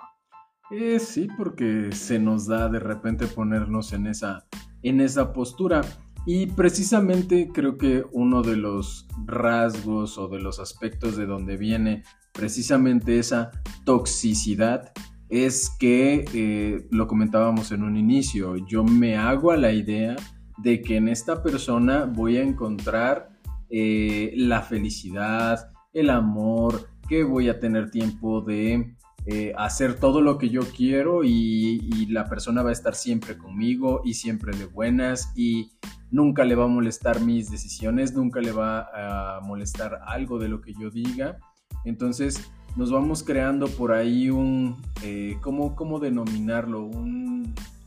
Eh, 0.71 0.99
sí, 0.99 1.27
porque 1.37 1.91
se 1.91 2.19
nos 2.19 2.47
da 2.47 2.69
de 2.69 2.79
repente 2.79 3.27
ponernos 3.27 3.93
en 3.93 4.07
esa, 4.07 4.45
en 4.81 5.01
esa 5.01 5.33
postura. 5.33 5.81
Y 6.25 6.47
precisamente 6.47 7.49
creo 7.53 7.77
que 7.77 8.05
uno 8.11 8.41
de 8.43 8.55
los 8.55 9.07
rasgos 9.25 10.17
o 10.17 10.27
de 10.29 10.39
los 10.39 10.59
aspectos 10.59 11.17
de 11.17 11.25
donde 11.25 11.57
viene 11.57 12.03
precisamente 12.31 13.19
esa 13.19 13.51
toxicidad 13.85 14.93
es 15.29 15.69
que, 15.79 16.25
eh, 16.33 16.87
lo 16.91 17.07
comentábamos 17.07 17.71
en 17.71 17.83
un 17.83 17.97
inicio, 17.97 18.55
yo 18.67 18.83
me 18.83 19.17
hago 19.17 19.51
a 19.51 19.57
la 19.57 19.71
idea 19.71 20.15
de 20.57 20.81
que 20.81 20.97
en 20.97 21.07
esta 21.07 21.41
persona 21.41 22.05
voy 22.05 22.37
a 22.37 22.43
encontrar 22.43 23.29
eh, 23.69 24.33
la 24.35 24.61
felicidad, 24.61 25.71
el 25.93 26.09
amor, 26.09 26.89
que 27.07 27.23
voy 27.23 27.49
a 27.49 27.59
tener 27.59 27.91
tiempo 27.91 28.41
de 28.41 28.95
eh, 29.25 29.53
hacer 29.57 29.99
todo 29.99 30.21
lo 30.21 30.37
que 30.37 30.49
yo 30.49 30.61
quiero 30.61 31.23
y, 31.23 32.05
la 32.09 32.27
persona 32.29 32.61
va 32.61 32.69
a 32.69 32.73
estar 32.73 32.93
siempre 32.93 33.37
conmigo 33.37 34.01
y 34.03 34.13
siempre 34.13 34.55
de 34.55 34.65
buenas 34.65 35.31
y 35.35 35.71
nunca 36.11 36.43
le 36.43 36.53
va 36.53 36.65
a 36.65 36.67
molestar 36.67 37.21
mis 37.21 37.49
decisiones, 37.49 38.13
nunca 38.13 38.39
le 38.39 38.51
va 38.51 39.37
a 39.37 39.39
molestar 39.41 40.01
algo 40.05 40.37
de 40.37 40.49
lo 40.49 40.61
que 40.61 40.73
yo 40.73 40.91
diga. 40.91 41.39
Entonces 41.85 42.51
nos 42.75 42.91
vamos 42.91 43.23
creando 43.23 43.67
por 43.67 43.93
ahí 43.93 44.29
un, 44.29 44.81
eh, 45.01 45.37
¿cómo, 45.41 45.99
denominarlo? 45.99 46.85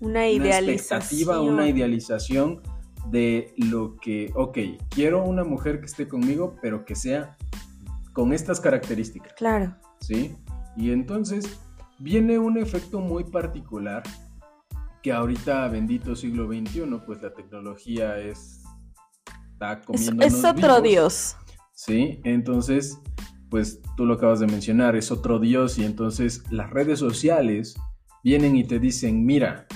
Una 0.01 0.29
idealización. 0.29 0.65
Una 0.65 0.73
expectativa, 0.73 1.41
una 1.41 1.69
idealización 1.69 2.63
de 3.11 3.55
lo 3.57 3.97
que, 3.97 4.33
ok, 4.35 4.59
quiero 4.91 5.25
una 5.25 5.45
mujer 5.45 5.81
que 5.81 5.87
esté 5.87 6.09
conmigo, 6.09 6.57
pero 6.61 6.85
que 6.85 6.95
sea 6.95 7.37
con 8.13 8.33
estas 8.33 8.61
características. 8.61 9.35
Claro. 9.35 9.77
¿Sí? 10.01 10.37
Y 10.77 10.91
entonces 10.91 11.59
viene 11.99 12.39
un 12.39 12.59
efecto 12.59 13.01
muy 13.01 13.25
particular 13.25 14.03
que 15.03 15.13
ahorita, 15.13 15.69
bendito 15.69 16.17
siglo 16.17 16.47
XXI, 16.47 16.83
pues 17.05 17.23
la 17.23 17.33
tecnología 17.33 18.19
es... 18.19 18.63
Está 19.53 19.81
comiendo 19.81 20.25
es, 20.25 20.35
es 20.35 20.45
otro 20.45 20.81
dios. 20.81 21.37
Sí, 21.73 22.21
entonces, 22.25 22.99
pues 23.49 23.81
tú 23.97 24.05
lo 24.05 24.15
acabas 24.15 24.41
de 24.41 24.47
mencionar, 24.47 24.97
es 24.97 25.11
otro 25.11 25.39
dios 25.39 25.79
y 25.79 25.85
entonces 25.85 26.43
las 26.51 26.71
redes 26.71 26.99
sociales 26.99 27.75
vienen 28.25 28.57
y 28.57 28.65
te 28.65 28.79
dicen, 28.79 29.25
mira, 29.25 29.67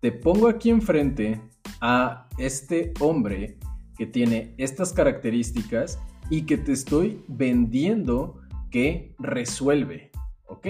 te 0.00 0.12
pongo 0.12 0.48
aquí 0.48 0.70
enfrente 0.70 1.40
a 1.80 2.26
este 2.38 2.92
hombre 3.00 3.58
que 3.96 4.06
tiene 4.06 4.54
estas 4.56 4.92
características 4.92 5.98
y 6.30 6.46
que 6.46 6.56
te 6.56 6.72
estoy 6.72 7.22
vendiendo 7.28 8.40
que 8.70 9.14
resuelve. 9.18 10.10
Ok, 10.46 10.66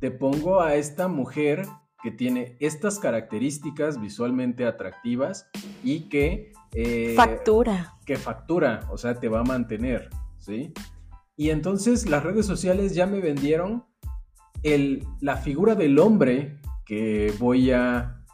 te 0.00 0.10
pongo 0.10 0.60
a 0.60 0.74
esta 0.74 1.06
mujer 1.06 1.66
que 2.02 2.10
tiene 2.10 2.56
estas 2.60 2.98
características 2.98 4.00
visualmente 4.00 4.66
atractivas 4.66 5.48
y 5.82 6.08
que... 6.08 6.52
Eh, 6.72 7.14
factura. 7.16 7.94
Que 8.04 8.16
factura, 8.16 8.86
o 8.90 8.98
sea, 8.98 9.20
te 9.20 9.28
va 9.28 9.40
a 9.40 9.44
mantener, 9.44 10.10
¿sí? 10.38 10.72
Y 11.36 11.50
entonces 11.50 12.08
las 12.08 12.22
redes 12.22 12.46
sociales 12.46 12.94
ya 12.94 13.06
me 13.06 13.20
vendieron 13.20 13.84
el, 14.62 15.06
la 15.20 15.36
figura 15.36 15.74
del 15.74 15.98
hombre 15.98 16.58
que 16.84 17.32
voy 17.38 17.70
a 17.70 18.24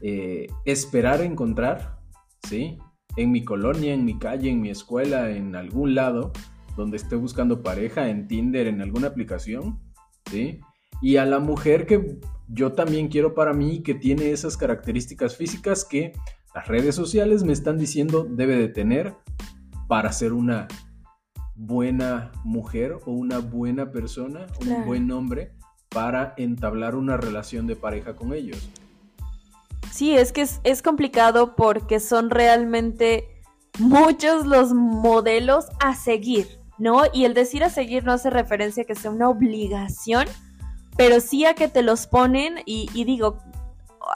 eh, 0.00 0.46
esperar 0.64 1.20
encontrar, 1.20 1.98
¿sí? 2.46 2.78
En 3.16 3.32
mi 3.32 3.44
colonia, 3.44 3.94
en 3.94 4.04
mi 4.04 4.18
calle, 4.18 4.50
en 4.50 4.60
mi 4.60 4.70
escuela, 4.70 5.30
en 5.30 5.56
algún 5.56 5.94
lado, 5.94 6.32
donde 6.76 6.96
esté 6.96 7.16
buscando 7.16 7.62
pareja, 7.62 8.08
en 8.08 8.28
Tinder, 8.28 8.66
en 8.66 8.80
alguna 8.80 9.08
aplicación, 9.08 9.80
¿sí? 10.30 10.60
Y 11.02 11.16
a 11.16 11.26
la 11.26 11.38
mujer 11.40 11.86
que 11.86 12.18
yo 12.48 12.72
también 12.72 13.08
quiero 13.08 13.34
para 13.34 13.52
mí, 13.52 13.82
que 13.82 13.94
tiene 13.94 14.30
esas 14.30 14.56
características 14.56 15.36
físicas 15.36 15.84
que 15.84 16.12
las 16.54 16.66
redes 16.66 16.94
sociales 16.94 17.44
me 17.44 17.52
están 17.52 17.76
diciendo 17.76 18.26
debe 18.28 18.56
de 18.56 18.68
tener 18.68 19.14
para 19.86 20.12
ser 20.12 20.32
una 20.32 20.66
buena 21.54 22.32
mujer 22.44 22.96
o 23.04 23.12
una 23.12 23.38
buena 23.38 23.90
persona, 23.90 24.46
un 24.60 24.86
buen 24.86 25.10
hombre 25.10 25.57
para 25.88 26.34
entablar 26.36 26.94
una 26.94 27.16
relación 27.16 27.66
de 27.66 27.76
pareja 27.76 28.14
con 28.16 28.34
ellos. 28.34 28.68
Sí, 29.90 30.16
es 30.16 30.32
que 30.32 30.46
es, 30.62 30.82
complicado 30.82 31.56
porque 31.56 31.98
son 31.98 32.30
realmente 32.30 33.28
muchos 33.78 34.46
los 34.46 34.72
modelos 34.72 35.66
a 35.80 35.94
seguir. 35.94 36.58
¿no? 36.78 37.02
Y 37.12 37.24
el 37.24 37.34
decir 37.34 37.64
a 37.64 37.70
seguir 37.70 38.04
no 38.04 38.12
hace 38.12 38.30
referencia 38.30 38.84
a 38.84 38.86
que 38.86 38.94
sea 38.94 39.10
una 39.10 39.28
obligación, 39.28 40.26
pero 40.96 41.20
sí 41.20 41.44
a 41.44 41.54
que 41.54 41.68
te 41.68 41.82
los 41.82 42.06
ponen 42.06 42.60
y, 42.64 43.04
digo, 43.04 43.38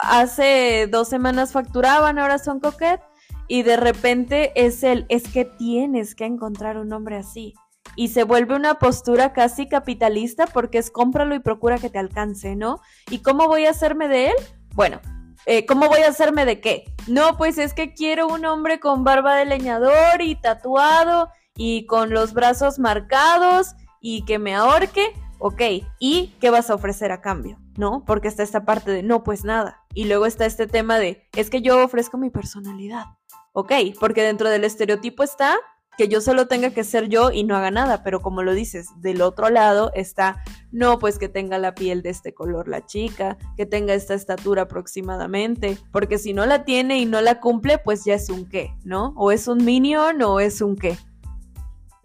hace 0.01 0.87
dos 0.89 1.07
semanas 1.09 1.51
facturaban, 1.51 2.17
ahora 2.19 2.39
son 2.39 2.59
coquet, 2.59 3.01
y 3.47 3.63
de 3.63 3.77
repente 3.77 4.51
es 4.55 4.83
el, 4.83 5.05
es 5.09 5.27
que 5.27 5.45
tienes 5.45 6.15
que 6.15 6.25
encontrar 6.25 6.77
un 6.77 6.91
hombre 6.93 7.17
así. 7.17 7.53
Y 7.95 8.07
se 8.07 8.23
vuelve 8.23 8.55
una 8.55 8.75
postura 8.75 9.33
casi 9.33 9.67
capitalista 9.67 10.47
porque 10.47 10.79
es 10.79 10.89
cómpralo 10.89 11.35
y 11.35 11.39
procura 11.39 11.77
que 11.77 11.89
te 11.89 11.99
alcance, 11.99 12.55
¿no? 12.55 12.79
¿Y 13.09 13.19
cómo 13.19 13.47
voy 13.47 13.65
a 13.65 13.69
hacerme 13.69 14.07
de 14.07 14.27
él? 14.27 14.35
Bueno, 14.73 14.99
eh, 15.45 15.65
¿cómo 15.65 15.87
voy 15.87 16.01
a 16.01 16.09
hacerme 16.09 16.45
de 16.45 16.61
qué? 16.61 16.85
No, 17.07 17.37
pues 17.37 17.57
es 17.57 17.73
que 17.73 17.93
quiero 17.93 18.27
un 18.27 18.45
hombre 18.45 18.79
con 18.79 19.03
barba 19.03 19.35
de 19.35 19.45
leñador 19.45 20.21
y 20.21 20.35
tatuado 20.35 21.29
y 21.55 21.85
con 21.85 22.11
los 22.11 22.33
brazos 22.33 22.79
marcados 22.79 23.75
y 23.99 24.25
que 24.25 24.39
me 24.39 24.55
ahorque, 24.55 25.13
ok, 25.39 25.61
¿y 25.99 26.33
qué 26.39 26.49
vas 26.49 26.69
a 26.69 26.75
ofrecer 26.75 27.11
a 27.11 27.21
cambio? 27.21 27.59
¿No? 27.77 28.03
Porque 28.05 28.27
está 28.27 28.43
esta 28.43 28.65
parte 28.65 28.91
de 28.91 29.03
no, 29.03 29.23
pues 29.23 29.43
nada. 29.43 29.81
Y 29.93 30.05
luego 30.05 30.25
está 30.25 30.45
este 30.45 30.67
tema 30.67 30.97
de, 30.97 31.27
es 31.35 31.49
que 31.49 31.61
yo 31.61 31.83
ofrezco 31.83 32.17
mi 32.17 32.29
personalidad. 32.29 33.05
Ok, 33.51 33.71
porque 33.99 34.23
dentro 34.23 34.49
del 34.49 34.63
estereotipo 34.63 35.23
está 35.23 35.55
que 35.97 36.07
yo 36.07 36.21
solo 36.21 36.47
tenga 36.47 36.71
que 36.71 36.83
ser 36.83 37.09
yo 37.09 37.31
y 37.31 37.43
no 37.43 37.55
haga 37.55 37.71
nada, 37.71 38.03
pero 38.03 38.21
como 38.21 38.43
lo 38.43 38.53
dices, 38.53 38.89
del 39.01 39.21
otro 39.21 39.49
lado 39.49 39.91
está, 39.93 40.43
no, 40.71 40.99
pues 40.99 41.19
que 41.19 41.29
tenga 41.29 41.57
la 41.57 41.75
piel 41.75 42.01
de 42.01 42.09
este 42.09 42.33
color 42.33 42.67
la 42.67 42.85
chica, 42.85 43.37
que 43.57 43.65
tenga 43.65 43.93
esta 43.93 44.13
estatura 44.13 44.63
aproximadamente, 44.63 45.77
porque 45.91 46.17
si 46.17 46.33
no 46.33 46.45
la 46.45 46.65
tiene 46.65 46.99
y 46.99 47.05
no 47.05 47.21
la 47.21 47.39
cumple, 47.39 47.77
pues 47.77 48.05
ya 48.05 48.15
es 48.15 48.29
un 48.29 48.47
qué, 48.47 48.75
¿no? 48.83 49.13
O 49.15 49.31
es 49.31 49.47
un 49.47 49.63
minion 49.63 50.21
o 50.21 50.39
es 50.39 50.61
un 50.61 50.75
qué. 50.75 50.97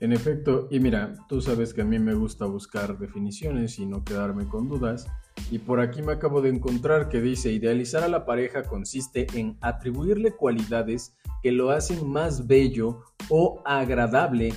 En 0.00 0.12
efecto, 0.12 0.68
y 0.70 0.78
mira, 0.78 1.14
tú 1.28 1.40
sabes 1.40 1.74
que 1.74 1.82
a 1.82 1.84
mí 1.84 1.98
me 1.98 2.14
gusta 2.14 2.46
buscar 2.46 2.98
definiciones 2.98 3.80
y 3.80 3.86
no 3.86 4.04
quedarme 4.04 4.46
con 4.46 4.68
dudas, 4.68 5.08
y 5.50 5.58
por 5.58 5.80
aquí 5.80 6.02
me 6.02 6.12
acabo 6.12 6.40
de 6.40 6.50
encontrar 6.50 7.08
que 7.08 7.20
dice, 7.20 7.52
idealizar 7.52 8.02
a 8.02 8.08
la 8.08 8.24
pareja 8.24 8.62
consiste 8.62 9.26
en 9.34 9.56
atribuirle 9.60 10.32
cualidades 10.32 11.16
que 11.42 11.52
lo 11.52 11.70
hacen 11.70 12.08
más 12.08 12.46
bello 12.46 13.02
o 13.28 13.62
agradable, 13.64 14.52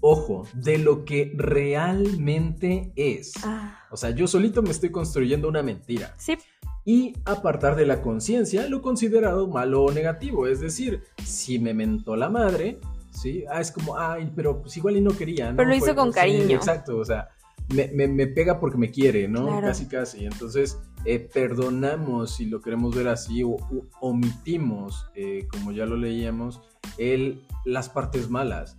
ojo, 0.00 0.46
de 0.54 0.78
lo 0.78 1.04
que 1.04 1.32
realmente 1.36 2.92
es. 2.96 3.34
Ah. 3.44 3.78
O 3.90 3.96
sea, 3.96 4.10
yo 4.10 4.26
solito 4.26 4.62
me 4.62 4.70
estoy 4.70 4.90
construyendo 4.90 5.48
una 5.48 5.62
mentira. 5.62 6.14
Sí. 6.18 6.36
Y 6.84 7.14
apartar 7.24 7.76
de 7.76 7.86
la 7.86 8.02
conciencia 8.02 8.66
lo 8.68 8.82
considerado 8.82 9.46
malo 9.46 9.84
o 9.84 9.92
negativo, 9.92 10.48
es 10.48 10.60
decir, 10.60 11.02
si 11.24 11.58
me 11.60 11.74
mentó 11.74 12.16
la 12.16 12.28
madre, 12.28 12.80
¿sí? 13.12 13.44
Ah, 13.48 13.60
es 13.60 13.70
como, 13.70 13.96
ay, 13.96 14.32
pero 14.34 14.60
pues 14.60 14.76
igual 14.76 14.96
y 14.96 15.00
no 15.00 15.16
quería, 15.16 15.50
¿no? 15.50 15.56
Pero 15.56 15.68
lo 15.68 15.76
hizo 15.76 15.94
con 15.94 16.10
cariño. 16.10 16.56
exacto, 16.56 16.96
o 16.96 17.04
sea, 17.04 17.28
me, 17.68 18.26
pega 18.26 18.60
porque 18.60 18.78
me 18.78 18.90
quiere, 18.90 19.28
¿no? 19.28 19.60
Casi, 19.60 19.86
casi. 19.86 20.24
Entonces, 20.24 20.78
eh, 21.04 21.18
perdonamos, 21.18 22.36
si 22.36 22.46
lo 22.46 22.60
queremos 22.60 22.94
ver 22.94 23.08
así, 23.08 23.42
o, 23.42 23.56
omitimos, 24.00 25.06
eh, 25.14 25.46
como 25.50 25.72
ya 25.72 25.86
lo 25.86 25.96
leíamos, 25.96 26.60
el, 26.98 27.42
las 27.64 27.88
partes 27.88 28.28
malas. 28.28 28.76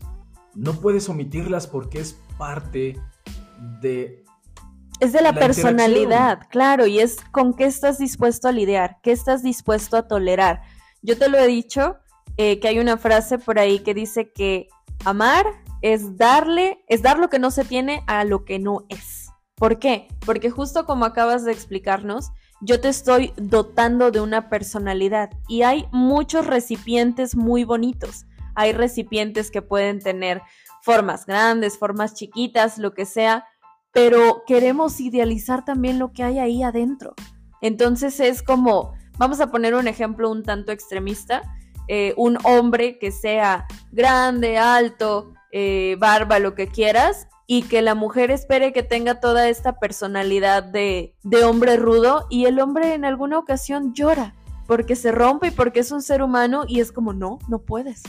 No 0.56 0.74
puedes 0.74 1.10
omitirlas 1.10 1.68
porque 1.68 2.00
es 2.00 2.20
parte 2.38 3.00
de... 3.82 4.24
Es 5.00 5.12
de 5.12 5.22
la, 5.22 5.34
personalidad, 5.34 6.48
claro, 6.50 6.86
y 6.86 7.00
es 7.00 7.18
con 7.32 7.56
qué 7.56 7.66
estás 7.66 7.98
dispuesto 7.98 8.48
a 8.48 8.52
lidiar, 8.52 9.00
qué 9.02 9.12
estás 9.12 9.44
dispuesto 9.44 9.98
a 9.98 10.08
tolerar. 10.08 10.62
Yo 11.02 11.18
te 11.18 11.28
lo 11.28 11.38
he 11.38 11.48
dicho, 11.48 11.98
eh, 12.38 12.60
que 12.60 12.70
hay 12.70 12.80
una 12.80 12.98
frase 12.98 13.38
por 13.38 13.60
ahí 13.60 13.80
que 13.80 13.94
dice 13.94 14.32
que 14.32 14.68
amar 15.04 15.46
es 15.84 16.18
darle, 16.18 16.84
es 16.88 17.02
dar 17.02 17.20
lo 17.20 17.30
que 17.30 17.40
no 17.40 17.52
se 17.52 17.66
tiene 17.66 18.04
a 18.08 18.24
lo 18.24 18.46
que 18.46 18.58
no 18.58 18.86
es. 18.88 19.30
¿Por 19.56 19.80
qué? 19.80 20.08
Porque 20.26 20.50
justo 20.50 20.86
como 20.86 21.04
acabas 21.04 21.44
de 21.44 21.52
explicarnos, 21.52 22.32
yo 22.62 22.80
te 22.80 22.88
estoy 22.88 23.34
dotando 23.36 24.10
de 24.10 24.22
una 24.22 24.50
personalidad 24.50 25.30
y 25.50 25.64
hay 25.64 25.86
muchos 25.92 26.48
recipientes 26.48 27.36
muy 27.36 27.66
bonitos. 27.66 28.26
Hay 28.56 28.72
recipientes 28.72 29.52
que 29.52 29.62
pueden 29.62 30.00
tener 30.00 30.42
formas 30.82 31.26
grandes, 31.26 31.78
formas 31.78 32.14
chiquitas, 32.14 32.78
lo 32.78 32.94
que 32.94 33.06
sea, 33.06 33.46
pero 33.92 34.44
queremos 34.48 35.02
idealizar 35.02 35.66
también 35.66 36.00
lo 36.00 36.14
que 36.14 36.24
hay 36.24 36.40
ahí 36.40 36.64
adentro. 36.64 37.14
Entonces 37.60 38.22
es 38.22 38.42
como, 38.42 38.94
vamos 39.18 39.42
a 39.42 39.52
poner 39.52 39.76
un 39.76 39.90
ejemplo 39.90 40.32
un 40.32 40.44
tanto 40.44 40.72
extremista, 40.72 41.42
eh, 41.90 42.14
un 42.16 42.38
hombre 42.46 42.98
que 43.00 43.12
sea 43.12 43.68
grande, 43.92 44.58
alto, 44.58 45.34
eh, 45.54 45.96
barba, 46.00 46.40
lo 46.40 46.56
que 46.56 46.68
quieras, 46.68 47.28
y 47.48 47.64
que 47.64 47.82
la 47.82 47.96
mujer 47.96 48.32
espere 48.32 48.74
que 48.74 48.84
tenga 48.84 49.20
toda 49.20 49.48
esta 49.48 49.80
personalidad 49.80 50.64
de, 50.64 51.16
de 51.24 51.44
hombre 51.46 51.78
rudo 51.78 52.28
y 52.30 52.46
el 52.46 52.60
hombre 52.60 52.94
en 52.94 53.06
alguna 53.06 53.38
ocasión 53.38 53.94
llora 53.94 54.34
porque 54.68 54.96
se 54.96 55.12
rompe 55.12 55.48
y 55.48 55.52
porque 55.52 55.82
es 55.82 55.92
un 55.92 56.02
ser 56.02 56.22
humano 56.22 56.64
y 56.68 56.80
es 56.80 56.92
como, 56.92 57.14
no, 57.14 57.40
no 57.48 57.60
puedes. 57.60 58.04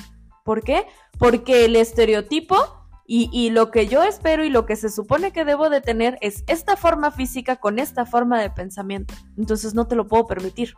¿Por 0.44 0.62
qué? 0.62 0.86
Porque 1.18 1.64
el 1.64 1.76
estereotipo 1.76 2.56
y, 3.06 3.28
y, 3.32 3.50
lo 3.50 3.70
que 3.70 3.86
yo 3.86 4.02
espero 4.02 4.44
y 4.44 4.50
lo 4.50 4.64
que 4.64 4.76
se 4.76 4.88
supone 4.88 5.30
que 5.30 5.44
debo 5.44 5.68
de 5.68 5.82
tener 5.82 6.16
es 6.22 6.42
esta 6.46 6.76
forma 6.76 7.10
física 7.10 7.56
con 7.56 7.78
esta 7.78 8.06
forma 8.06 8.40
de 8.40 8.50
pensamiento. 8.50 9.14
Entonces 9.36 9.74
no 9.74 9.86
te 9.86 9.94
lo 9.94 10.06
puedo 10.06 10.26
permitir. 10.26 10.74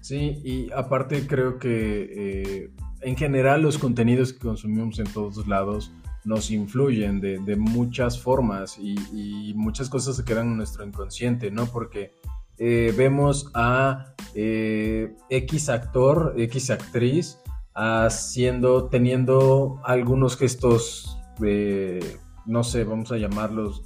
Sí, 0.00 0.40
y 0.44 0.70
aparte 0.72 1.26
creo 1.26 1.58
que 1.58 1.68
eh, 2.14 2.70
en 3.02 3.16
general 3.16 3.62
los 3.62 3.78
contenidos 3.78 4.32
que 4.32 4.40
consumimos 4.40 4.98
en 4.98 5.12
todos 5.12 5.46
lados 5.46 5.92
nos 6.24 6.50
influyen 6.50 7.20
de, 7.20 7.56
muchas 7.56 8.20
formas 8.20 8.78
y, 8.78 9.54
muchas 9.54 9.88
cosas 9.88 10.16
se 10.16 10.24
quedan 10.24 10.48
en 10.48 10.56
nuestro 10.58 10.84
inconsciente, 10.84 11.50
¿no? 11.50 11.66
Porque 11.66 12.12
eh, 12.58 12.92
vemos 12.96 13.50
a 13.54 14.14
eh, 14.34 15.16
X 15.30 15.68
actor, 15.68 16.34
X 16.36 16.70
actriz, 16.70 17.38
haciendo, 17.74 18.88
teniendo 18.88 19.80
algunos 19.84 20.36
gestos, 20.36 21.18
eh, 21.42 22.18
no 22.44 22.64
sé, 22.64 22.84
vamos 22.84 23.12
a 23.12 23.16
llamarlos 23.16 23.84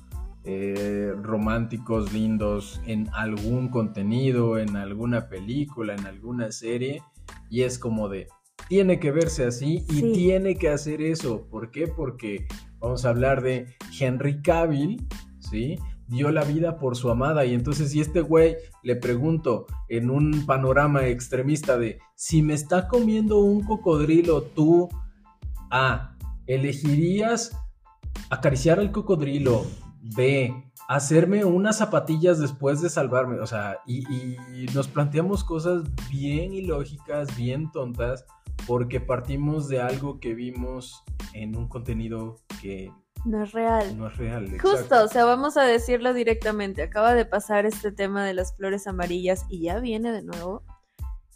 románticos, 1.22 2.12
lindos, 2.12 2.80
en 2.84 3.08
algún 3.12 3.68
contenido, 3.68 4.58
en 4.58 4.74
alguna 4.74 5.28
película, 5.28 5.94
en 5.94 6.04
alguna 6.04 6.50
serie, 6.50 7.04
y 7.48 7.62
es 7.62 7.78
como 7.78 8.08
de, 8.08 8.26
tiene 8.68 8.98
que 8.98 9.10
verse 9.10 9.44
así 9.44 9.84
y 9.88 10.12
tiene 10.12 10.56
que 10.56 10.70
hacer 10.70 11.02
eso. 11.02 11.46
¿Por 11.50 11.70
qué? 11.70 11.88
Porque 11.88 12.46
vamos 12.78 13.04
a 13.04 13.10
hablar 13.10 13.42
de 13.42 13.66
Henry 13.98 14.42
Cavill, 14.42 15.06
¿sí? 15.38 15.78
Dio 16.08 16.30
la 16.30 16.44
vida 16.44 16.78
por 16.78 16.96
su 16.96 17.10
amada 17.10 17.44
y 17.44 17.54
entonces 17.54 17.92
si 17.92 18.00
este 18.00 18.20
güey 18.20 18.56
le 18.82 18.96
pregunto 18.96 19.66
en 19.88 20.10
un 20.10 20.44
panorama 20.46 21.06
extremista 21.06 21.78
de 21.78 21.98
si 22.14 22.42
me 22.42 22.54
está 22.54 22.88
comiendo 22.88 23.38
un 23.38 23.62
cocodrilo, 23.62 24.42
tú 24.42 24.88
A, 25.70 26.16
elegirías 26.46 27.56
acariciar 28.30 28.78
al 28.78 28.92
cocodrilo, 28.92 29.64
B, 30.16 30.52
hacerme 30.88 31.44
unas 31.44 31.78
zapatillas 31.78 32.38
después 32.38 32.82
de 32.82 32.90
salvarme, 32.90 33.38
o 33.38 33.46
sea, 33.46 33.78
y, 33.86 34.00
y 34.10 34.66
nos 34.74 34.88
planteamos 34.88 35.44
cosas 35.44 35.84
bien 36.10 36.52
ilógicas, 36.52 37.34
bien 37.36 37.70
tontas, 37.70 38.26
porque 38.66 39.00
partimos 39.00 39.68
de 39.68 39.80
algo 39.80 40.20
que 40.20 40.34
vimos 40.34 41.02
en 41.32 41.56
un 41.56 41.68
contenido 41.68 42.36
que 42.60 42.92
no 43.24 43.44
es 43.44 43.52
real. 43.52 43.96
No 43.96 44.08
es 44.08 44.16
real. 44.16 44.58
Justo, 44.60 45.04
o 45.04 45.08
sea, 45.08 45.24
vamos 45.24 45.56
a 45.56 45.62
decirlo 45.62 46.12
directamente. 46.12 46.82
Acaba 46.82 47.14
de 47.14 47.24
pasar 47.24 47.66
este 47.66 47.92
tema 47.92 48.24
de 48.24 48.34
las 48.34 48.56
flores 48.56 48.86
amarillas 48.86 49.46
y 49.48 49.62
ya 49.62 49.78
viene 49.78 50.10
de 50.10 50.22
nuevo. 50.22 50.64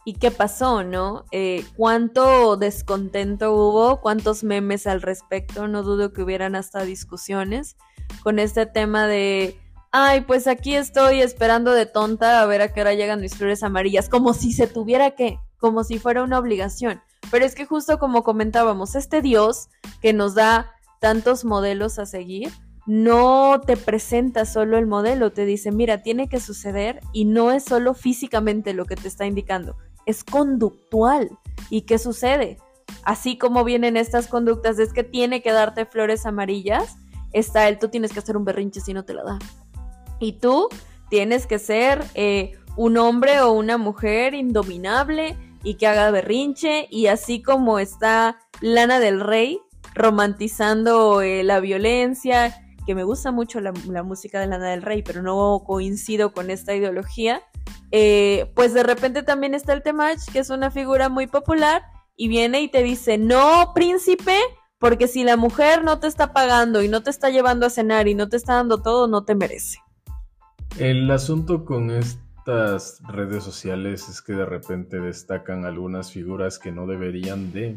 ¿Y 0.04 0.14
qué 0.14 0.30
pasó, 0.30 0.84
no? 0.84 1.24
Eh, 1.32 1.64
¿Cuánto 1.76 2.56
descontento 2.56 3.52
hubo? 3.52 4.00
¿Cuántos 4.00 4.44
memes 4.44 4.86
al 4.86 5.02
respecto? 5.02 5.68
No 5.68 5.82
dudo 5.82 6.12
que 6.12 6.22
hubieran 6.22 6.54
hasta 6.54 6.84
discusiones 6.84 7.76
con 8.22 8.38
este 8.38 8.66
tema 8.66 9.06
de, 9.06 9.58
ay, 9.90 10.20
pues 10.20 10.46
aquí 10.46 10.74
estoy 10.74 11.22
esperando 11.22 11.72
de 11.72 11.86
tonta 11.86 12.40
a 12.40 12.46
ver 12.46 12.62
a 12.62 12.72
qué 12.72 12.82
hora 12.82 12.94
llegan 12.94 13.20
mis 13.20 13.36
flores 13.36 13.62
amarillas, 13.64 14.08
como 14.08 14.32
si 14.32 14.52
se 14.52 14.68
tuviera 14.68 15.12
que, 15.12 15.38
como 15.58 15.82
si 15.82 15.98
fuera 15.98 16.22
una 16.22 16.38
obligación. 16.38 17.00
Pero 17.36 17.44
es 17.44 17.54
que 17.54 17.66
justo 17.66 17.98
como 17.98 18.22
comentábamos, 18.22 18.94
este 18.94 19.20
Dios 19.20 19.68
que 20.00 20.14
nos 20.14 20.34
da 20.34 20.72
tantos 21.00 21.44
modelos 21.44 21.98
a 21.98 22.06
seguir, 22.06 22.50
no 22.86 23.60
te 23.60 23.76
presenta 23.76 24.46
solo 24.46 24.78
el 24.78 24.86
modelo, 24.86 25.30
te 25.32 25.44
dice, 25.44 25.70
mira, 25.70 26.02
tiene 26.02 26.30
que 26.30 26.40
suceder 26.40 27.02
y 27.12 27.26
no 27.26 27.52
es 27.52 27.62
solo 27.62 27.92
físicamente 27.92 28.72
lo 28.72 28.86
que 28.86 28.96
te 28.96 29.06
está 29.06 29.26
indicando, 29.26 29.76
es 30.06 30.24
conductual. 30.24 31.28
¿Y 31.68 31.82
qué 31.82 31.98
sucede? 31.98 32.56
Así 33.02 33.36
como 33.36 33.64
vienen 33.64 33.98
estas 33.98 34.28
conductas, 34.28 34.78
es 34.78 34.94
que 34.94 35.04
tiene 35.04 35.42
que 35.42 35.52
darte 35.52 35.84
flores 35.84 36.24
amarillas, 36.24 36.96
está 37.34 37.68
el 37.68 37.78
tú 37.78 37.88
tienes 37.88 38.14
que 38.14 38.20
hacer 38.20 38.38
un 38.38 38.46
berrinche 38.46 38.80
si 38.80 38.94
no 38.94 39.04
te 39.04 39.12
la 39.12 39.24
da. 39.24 39.38
Y 40.20 40.38
tú 40.38 40.70
tienes 41.10 41.46
que 41.46 41.58
ser 41.58 42.02
eh, 42.14 42.52
un 42.76 42.96
hombre 42.96 43.42
o 43.42 43.52
una 43.52 43.76
mujer 43.76 44.32
indominable 44.32 45.36
y 45.66 45.74
que 45.74 45.88
haga 45.88 46.12
berrinche 46.12 46.86
y 46.92 47.08
así 47.08 47.42
como 47.42 47.80
está 47.80 48.38
Lana 48.60 49.00
del 49.00 49.18
Rey 49.18 49.60
romantizando 49.96 51.22
eh, 51.22 51.42
la 51.42 51.58
violencia, 51.58 52.54
que 52.86 52.94
me 52.94 53.02
gusta 53.02 53.32
mucho 53.32 53.60
la, 53.60 53.72
música 54.04 54.38
de 54.38 54.46
Lana 54.46 54.70
del 54.70 54.82
Rey, 54.82 55.02
pero 55.02 55.22
no 55.22 55.64
coincido 55.66 56.32
con 56.32 56.50
esta 56.50 56.72
ideología, 56.72 57.42
eh, 57.90 58.52
pues 58.54 58.74
de 58.74 58.84
repente 58.84 59.24
también 59.24 59.54
está 59.54 59.72
el 59.72 59.82
Temach, 59.82 60.20
que 60.32 60.38
es 60.38 60.50
una 60.50 60.70
figura 60.70 61.08
muy 61.08 61.26
popular, 61.26 61.82
y 62.14 62.28
viene 62.28 62.60
y 62.60 62.68
te 62.68 62.84
dice, 62.84 63.18
no, 63.18 63.72
príncipe, 63.74 64.38
porque 64.78 65.08
si 65.08 65.24
la 65.24 65.36
mujer 65.36 65.82
no 65.82 65.98
te 65.98 66.06
está 66.06 66.32
pagando 66.32 66.80
y 66.84 66.88
no 66.88 67.02
te 67.02 67.10
está 67.10 67.30
llevando 67.30 67.66
a 67.66 67.70
cenar 67.70 68.06
y 68.06 68.14
no 68.14 68.28
te 68.28 68.36
está 68.36 68.54
dando 68.54 68.82
todo, 68.82 69.08
no 69.08 69.24
te 69.24 69.34
merece. 69.34 69.80
El 70.78 71.10
asunto 71.10 71.64
con 71.64 71.90
esto 71.90 72.25
estas 72.46 73.02
redes 73.08 73.42
sociales 73.42 74.08
es 74.08 74.22
que 74.22 74.32
de 74.32 74.46
repente 74.46 75.00
destacan 75.00 75.64
algunas 75.64 76.12
figuras 76.12 76.60
que 76.60 76.70
no 76.70 76.86
deberían 76.86 77.52
de, 77.52 77.76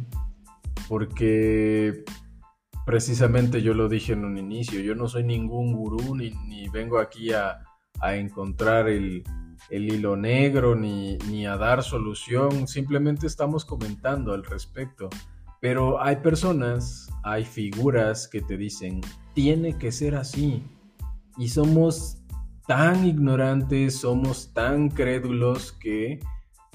porque 0.87 2.03
precisamente 2.85 3.63
yo 3.63 3.73
lo 3.73 3.89
dije 3.89 4.13
en 4.13 4.25
un 4.25 4.37
inicio, 4.37 4.79
yo 4.79 4.93
no 4.93 5.07
soy 5.07 5.23
ningún 5.23 5.73
gurú 5.73 6.15
ni, 6.15 6.69
vengo 6.69 6.99
aquí 6.99 7.31
a, 7.33 7.65
encontrar 8.13 8.89
el, 8.89 9.23
hilo 9.71 10.15
negro 10.15 10.75
ni, 10.75 11.17
ni 11.31 11.47
a 11.47 11.57
dar 11.57 11.81
solución, 11.81 12.67
simplemente 12.67 13.25
estamos 13.25 13.65
comentando 13.65 14.33
al 14.33 14.43
respecto. 14.43 15.09
Pero 15.59 15.99
hay 16.01 16.17
personas, 16.17 17.09
hay 17.23 17.43
figuras 17.43 18.27
que 18.27 18.41
te 18.41 18.55
dicen, 18.55 19.01
tiene 19.33 19.79
que 19.79 19.91
ser 19.91 20.15
así. 20.15 20.63
Y 21.37 21.49
somos 21.49 22.18
tan 22.69 23.03
ignorantes, 23.03 23.95
somos 23.95 24.53
tan 24.53 24.89
crédulos 24.89 25.71
que 25.71 26.19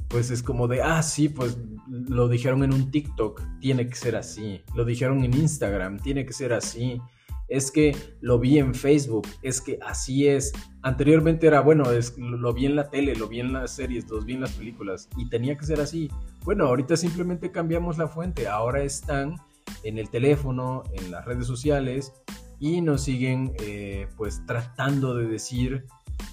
pues 0.08 0.32
es 0.32 0.42
como 0.42 0.66
de, 0.66 0.82
ah, 0.82 1.00
sí, 1.04 1.28
pues 1.28 1.56
lo 1.86 2.26
dijeron 2.26 2.64
en 2.64 2.74
un 2.74 2.90
TikTok, 2.90 3.40
tiene 3.60 3.88
que 3.88 3.94
ser 3.94 4.16
así. 4.16 4.60
Lo 4.74 4.84
dijeron 4.84 5.22
en 5.22 5.32
Instagram, 5.34 6.00
tiene 6.00 6.26
que 6.26 6.32
ser 6.32 6.52
así. 6.52 7.00
Es 7.46 7.70
que 7.70 7.96
lo 8.20 8.40
vi 8.40 8.58
en 8.58 8.74
Facebook, 8.74 9.28
es 9.42 9.60
que 9.60 9.78
así 9.86 10.26
es. 10.26 10.52
Anteriormente 10.82 11.46
era, 11.46 11.60
bueno, 11.60 11.88
es, 11.92 12.18
lo 12.18 12.52
vi 12.52 12.66
en 12.66 12.74
la 12.74 12.90
tele, 12.90 13.14
lo 13.14 13.28
vi 13.28 13.38
en 13.38 13.52
las 13.52 13.70
series, 13.70 14.10
lo 14.10 14.20
vi 14.20 14.32
en 14.32 14.40
las 14.40 14.52
películas 14.54 15.08
y 15.16 15.28
tenía 15.28 15.56
que 15.56 15.64
ser 15.64 15.80
así. 15.80 16.10
Bueno, 16.42 16.66
ahorita 16.66 16.96
simplemente 16.96 17.52
cambiamos 17.52 17.98
la 17.98 18.08
fuente, 18.08 18.48
ahora 18.48 18.82
están 18.82 19.36
en 19.84 19.98
el 19.98 20.10
teléfono, 20.10 20.82
en 20.92 21.12
las 21.12 21.24
redes 21.24 21.46
sociales 21.46 22.12
y 22.58 22.80
nos 22.80 23.02
siguen 23.02 23.54
eh, 23.60 24.08
pues 24.16 24.44
tratando 24.46 25.14
de 25.14 25.26
decir 25.26 25.86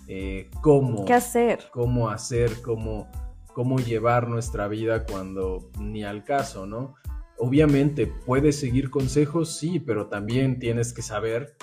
eh, 0.07 0.49
cómo, 0.61 1.05
¿Qué 1.05 1.13
hacer? 1.13 1.69
cómo 1.71 2.09
hacer, 2.09 2.61
cómo, 2.61 3.07
cómo 3.53 3.79
llevar 3.79 4.27
nuestra 4.27 4.67
vida 4.67 5.05
cuando 5.05 5.69
ni 5.79 6.03
al 6.03 6.23
caso, 6.23 6.65
¿no? 6.65 6.95
Obviamente, 7.37 8.05
puedes 8.05 8.59
seguir 8.59 8.91
consejos, 8.91 9.57
sí, 9.57 9.79
pero 9.79 10.07
también 10.07 10.59
tienes 10.59 10.93
que 10.93 11.01
saber 11.01 11.55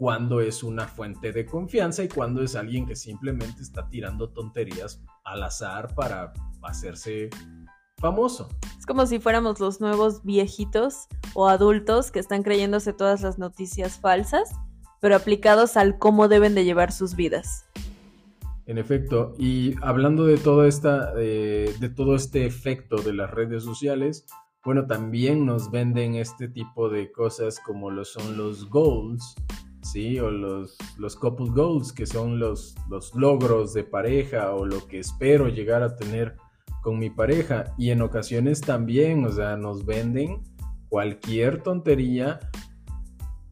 cuándo 0.00 0.40
es 0.40 0.62
una 0.62 0.88
fuente 0.88 1.30
de 1.30 1.44
confianza 1.44 2.02
y 2.02 2.08
cuándo 2.08 2.42
es 2.42 2.56
alguien 2.56 2.86
que 2.86 2.96
simplemente 2.96 3.62
está 3.62 3.88
tirando 3.88 4.30
tonterías 4.30 5.04
al 5.24 5.42
azar 5.42 5.94
para 5.94 6.32
hacerse 6.62 7.28
famoso. 8.00 8.48
Es 8.78 8.86
como 8.86 9.06
si 9.06 9.20
fuéramos 9.20 9.60
los 9.60 9.80
nuevos 9.80 10.24
viejitos 10.24 11.06
o 11.34 11.48
adultos 11.48 12.10
que 12.10 12.18
están 12.18 12.42
creyéndose 12.42 12.92
todas 12.92 13.20
las 13.22 13.38
noticias 13.38 14.00
falsas, 14.00 14.50
pero 15.00 15.14
aplicados 15.14 15.76
al 15.76 15.98
cómo 15.98 16.28
deben 16.28 16.54
de 16.54 16.64
llevar 16.64 16.92
sus 16.92 17.14
vidas. 17.14 17.66
En 18.66 18.78
efecto, 18.78 19.34
y 19.38 19.74
hablando 19.82 20.24
de 20.24 20.36
todo, 20.38 20.64
esta, 20.64 21.12
eh, 21.16 21.74
de 21.80 21.88
todo 21.88 22.14
este 22.14 22.46
efecto 22.46 22.96
de 22.96 23.12
las 23.12 23.30
redes 23.30 23.64
sociales, 23.64 24.26
bueno, 24.64 24.86
también 24.86 25.46
nos 25.46 25.70
venden 25.70 26.14
este 26.14 26.48
tipo 26.48 26.88
de 26.88 27.10
cosas 27.10 27.58
como 27.60 27.90
lo 27.90 28.04
son 28.04 28.36
los 28.36 28.68
goals, 28.68 29.34
¿sí? 29.82 30.20
O 30.20 30.30
los, 30.30 30.76
los 30.98 31.16
couple 31.16 31.48
goals, 31.50 31.92
que 31.92 32.06
son 32.06 32.38
los, 32.38 32.76
los 32.88 33.14
logros 33.14 33.72
de 33.72 33.84
pareja 33.84 34.52
o 34.54 34.66
lo 34.66 34.86
que 34.86 34.98
espero 34.98 35.48
llegar 35.48 35.82
a 35.82 35.96
tener 35.96 36.36
con 36.82 36.98
mi 36.98 37.10
pareja. 37.10 37.74
Y 37.78 37.90
en 37.90 38.02
ocasiones 38.02 38.60
también, 38.60 39.24
o 39.24 39.32
sea, 39.32 39.56
nos 39.56 39.84
venden 39.84 40.42
cualquier 40.88 41.62
tontería. 41.62 42.40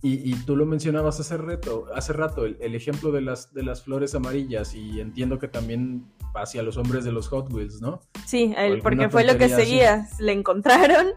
Y, 0.00 0.32
tú 0.44 0.54
lo 0.54 0.64
mencionabas 0.64 1.18
hace, 1.18 1.36
reto, 1.36 1.86
hace 1.92 2.12
rato, 2.12 2.46
el, 2.46 2.74
ejemplo 2.76 3.10
de 3.10 3.20
las, 3.20 3.52
de 3.52 3.64
las 3.64 3.82
flores 3.82 4.14
amarillas, 4.14 4.74
y 4.76 5.00
entiendo 5.00 5.40
que 5.40 5.48
también 5.48 6.06
hacia 6.36 6.62
los 6.62 6.76
hombres 6.76 7.04
de 7.04 7.10
los 7.10 7.26
Hot 7.28 7.52
Wheels, 7.52 7.80
¿no? 7.80 8.00
Sí, 8.24 8.54
porque 8.82 9.08
fue 9.08 9.24
lo 9.24 9.36
que 9.36 9.48
seguía. 9.48 10.06
Le 10.20 10.32
encontraron 10.32 11.08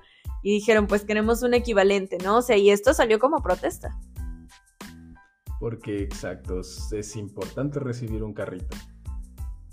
y 0.41 0.53
dijeron, 0.53 0.87
pues 0.87 1.05
queremos 1.05 1.43
un 1.43 1.53
equivalente, 1.53 2.17
¿no? 2.23 2.37
O 2.37 2.41
sea, 2.41 2.57
y 2.57 2.71
esto 2.71 2.95
salió 2.95 3.19
como 3.19 3.43
protesta. 3.43 3.99
Porque, 5.59 6.01
exacto, 6.01 6.59
es 6.59 7.15
importante 7.15 7.79
recibir 7.79 8.23
un 8.23 8.33
carrito. 8.33 8.75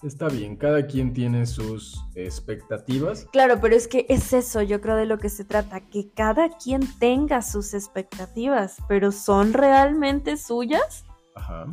Está 0.03 0.29
bien, 0.29 0.57
cada 0.57 0.87
quien 0.87 1.13
tiene 1.13 1.45
sus 1.45 2.05
expectativas. 2.15 3.27
Claro, 3.33 3.61
pero 3.61 3.75
es 3.75 3.89
que 3.89 4.07
es 4.09 4.33
eso, 4.33 4.63
yo 4.63 4.81
creo 4.81 4.95
de 4.95 5.07
lo 5.07 5.19
que 5.19 5.29
se 5.29 5.45
trata, 5.45 5.81
que 5.81 6.11
cada 6.11 6.51
quien 6.51 6.83
tenga 6.99 7.43
sus 7.43 7.75
expectativas, 7.75 8.77
pero 8.87 9.11
¿son 9.11 9.53
realmente 9.53 10.37
suyas? 10.37 11.05
Ajá, 11.35 11.67